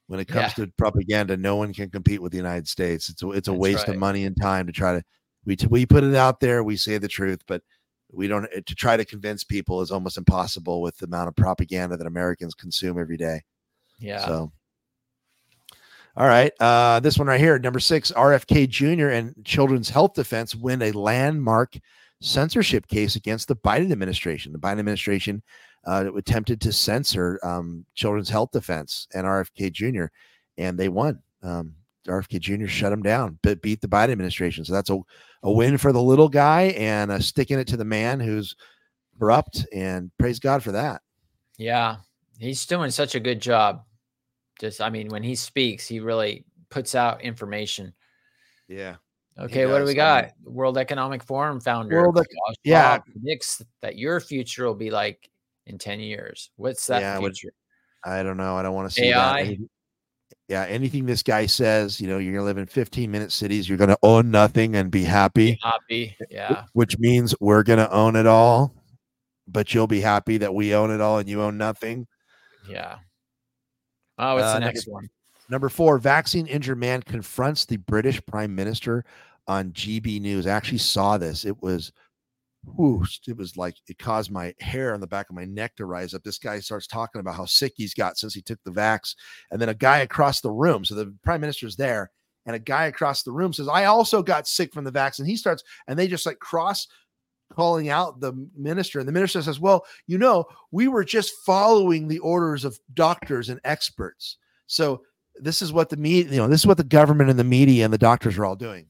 [0.07, 3.09] when it comes to propaganda, no one can compete with the United States.
[3.09, 3.95] It's a, it's a That's waste right.
[3.95, 5.03] of money and time to try to
[5.45, 7.61] we t- we put it out there, we say the truth, but
[8.11, 11.97] we don't to try to convince people is almost impossible with the amount of propaganda
[11.97, 13.41] that Americans consume every day."
[13.99, 14.25] Yeah.
[14.25, 14.51] So,
[16.15, 16.51] all right.
[16.59, 19.09] Uh, this one right here, number six, RFK Jr.
[19.09, 21.77] and Children's Health Defense win a landmark
[22.21, 24.51] censorship case against the Biden administration.
[24.51, 25.43] The Biden administration
[25.85, 30.05] uh, attempted to censor um, Children's Health Defense and RFK Jr.,
[30.57, 31.21] and they won.
[31.43, 31.75] Um,
[32.07, 32.67] RFK Jr.
[32.67, 34.63] shut him down, but beat the Biden administration.
[34.65, 34.99] So that's a,
[35.43, 38.55] a win for the little guy and uh, sticking it to the man who's
[39.17, 39.65] corrupt.
[39.73, 41.01] And praise God for that.
[41.57, 41.97] Yeah,
[42.39, 43.83] he's doing such a good job.
[44.59, 47.93] Just, I mean, when he speaks, he really puts out information.
[48.67, 48.95] Yeah.
[49.37, 50.31] Okay, what do we got?
[50.43, 52.25] World Economic Forum founder World
[52.63, 52.99] yeah.
[52.99, 55.29] Predicts that your future will be like
[55.67, 56.49] in 10 years.
[56.55, 57.53] What's that Yeah, future?
[58.03, 58.55] I don't know.
[58.55, 59.43] I don't want to see AI?
[59.43, 59.47] that.
[59.47, 59.69] Any-
[60.47, 63.79] yeah, anything this guy says, you know, you're gonna live in 15 minute cities, you're
[63.79, 66.15] gonna own nothing and be happy, Happy.
[66.29, 66.65] Yeah.
[66.73, 68.75] which means we're gonna own it all,
[69.47, 72.05] but you'll be happy that we own it all and you own nothing.
[72.69, 72.97] Yeah.
[74.19, 75.09] Oh, it's Uh, the number- next one?
[75.49, 79.03] Number four, vaccine injured man confronts the British Prime Minister
[79.47, 80.45] on GB News.
[80.47, 81.43] I actually saw this.
[81.45, 81.91] It was,
[82.75, 85.85] whoosh, it was like it caused my hair on the back of my neck to
[85.85, 86.23] rise up.
[86.23, 89.15] This guy starts talking about how sick he's got since he took the vax,
[89.51, 90.85] and then a guy across the room.
[90.85, 92.11] So the Prime Minister's there,
[92.45, 95.27] and a guy across the room says, "I also got sick from the vax," and
[95.27, 96.87] he starts, and they just like cross
[97.53, 102.07] calling out the minister and the minister says well you know we were just following
[102.07, 105.01] the orders of doctors and experts so
[105.35, 107.85] this is what the media you know this is what the government and the media
[107.85, 108.87] and the doctors are all doing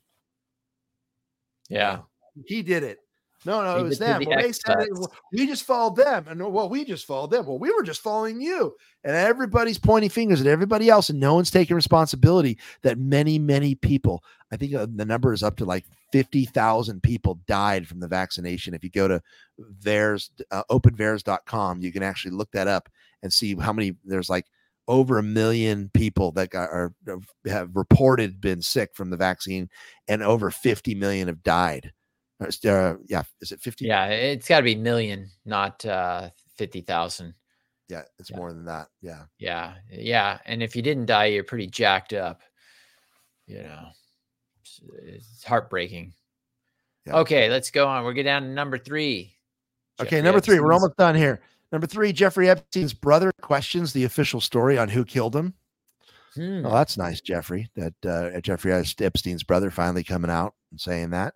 [1.70, 2.00] Yeah.
[2.46, 3.00] he did it
[3.46, 4.22] no no it was them.
[4.22, 7.32] the well, they said it, well, we just followed them and well we just followed
[7.32, 7.46] them.
[7.46, 8.76] Well we were just following you.
[9.04, 13.76] And everybody's pointing fingers at everybody else and no one's taking responsibility that many many
[13.76, 18.08] people i think uh, the number is up to like 50,000 people died from the
[18.08, 18.74] vaccination.
[18.74, 19.22] If you go to
[19.82, 22.90] VAERS uh, openvaers.com you can actually look that up
[23.22, 24.46] and see how many there's like
[24.88, 26.94] over a million people that got are
[27.48, 29.70] have reported been sick from the vaccine
[30.08, 31.92] and over 50 million have died
[32.42, 37.34] uh, yeah is it 50 Yeah, it's got to be million, not uh, 50,000.
[37.88, 38.88] Yeah, it's more than that.
[39.02, 39.24] Yeah.
[39.38, 40.40] Yeah, yeah.
[40.46, 42.42] And if you didn't die, you're pretty jacked up.
[43.46, 43.88] You know,
[44.62, 46.14] it's, it's heartbreaking.
[47.06, 47.18] Yeah.
[47.18, 48.04] Okay, let's go on.
[48.04, 49.36] We're get down to number three.
[50.00, 50.60] Okay, Jeffrey number three.
[50.60, 51.42] We're almost done here.
[51.72, 55.54] Number three, Jeffrey Epstein's brother questions the official story on who killed him.
[56.34, 56.64] Hmm.
[56.64, 57.70] Well, that's nice, Jeffrey.
[57.76, 61.36] That uh, Jeffrey Epstein's brother finally coming out and saying that.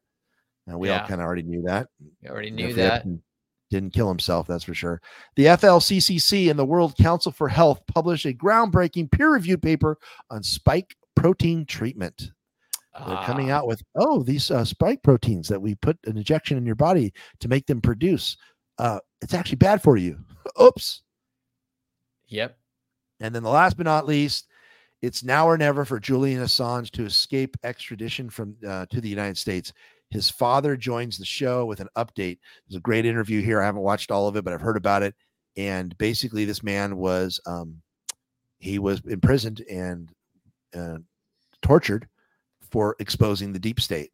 [0.69, 1.87] And we all kind of already knew that.
[2.21, 3.05] You already knew that.
[3.71, 5.01] Didn't kill himself, that's for sure.
[5.35, 9.97] The FLCCC and the World Council for Health published a groundbreaking peer-reviewed paper
[10.31, 12.31] on spike protein treatment.
[13.05, 13.57] They're coming Ah.
[13.57, 17.13] out with oh these uh, spike proteins that we put an injection in your body
[17.39, 18.35] to make them produce.
[18.77, 20.17] Uh, it's actually bad for you.
[20.61, 21.01] Oops.
[22.27, 22.57] Yep.
[23.19, 24.47] And then the last but not least,
[25.01, 29.37] it's now or never for Julian Assange to escape extradition from uh, to the United
[29.37, 29.71] States.
[30.11, 32.39] His father joins the show with an update.
[32.67, 33.61] There's a great interview here.
[33.61, 35.15] I haven't watched all of it, but I've heard about it.
[35.55, 37.81] And basically, this man was um,
[38.59, 40.09] he was imprisoned and
[40.75, 40.97] uh,
[41.61, 42.07] tortured
[42.71, 44.11] for exposing the deep state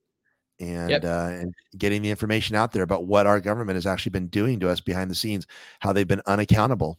[0.59, 1.03] and Yep.
[1.03, 4.59] uh, and getting the information out there about what our government has actually been doing
[4.61, 5.45] to us behind the scenes,
[5.79, 6.97] how they've been unaccountable.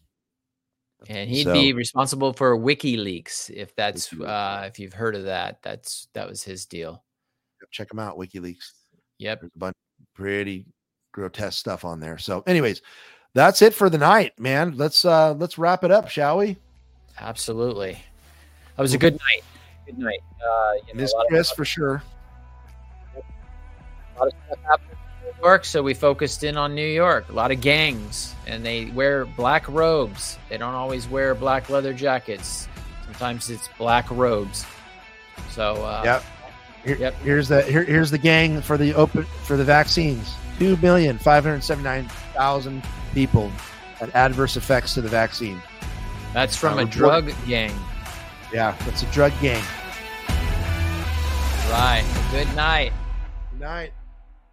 [1.09, 5.61] And he'd So- be responsible for WikiLeaks if that's uh if you've heard of that.
[5.63, 7.03] That's that was his deal.
[7.71, 8.73] Check them out, WikiLeaks.
[9.19, 9.41] Yep.
[9.41, 10.67] There's a bunch of pretty
[11.13, 12.19] grotesque stuff on there.
[12.19, 12.83] So, anyways,
[13.35, 14.77] that's it for the night, man.
[14.77, 16.57] Let's uh let's wrap it up, shall we?
[17.19, 17.99] Absolutely.
[18.77, 19.43] That was a good night.
[19.87, 20.21] Good night.
[20.41, 22.03] Uh you know, Miss a lot of- Chris for sure.
[23.15, 27.29] a lot of stuff happened in New York, so we focused in on New York.
[27.29, 30.39] A lot of gangs, and they wear black robes.
[30.49, 32.69] They don't always wear black leather jackets.
[33.05, 34.65] Sometimes it's black robes.
[35.51, 36.25] So uh, Yep.
[36.87, 40.35] Here- Here's the here, here's the gang for the open for the vaccines.
[40.59, 42.83] Two million five hundred seventy nine thousand
[43.13, 43.51] people
[43.99, 45.61] had adverse effects to the vaccine.
[46.33, 47.73] that's from Uh, a drug gang.
[48.53, 49.63] Yeah, that's a drug gang.
[51.71, 52.05] Right.
[52.31, 52.93] Good night.
[53.51, 53.93] Good night.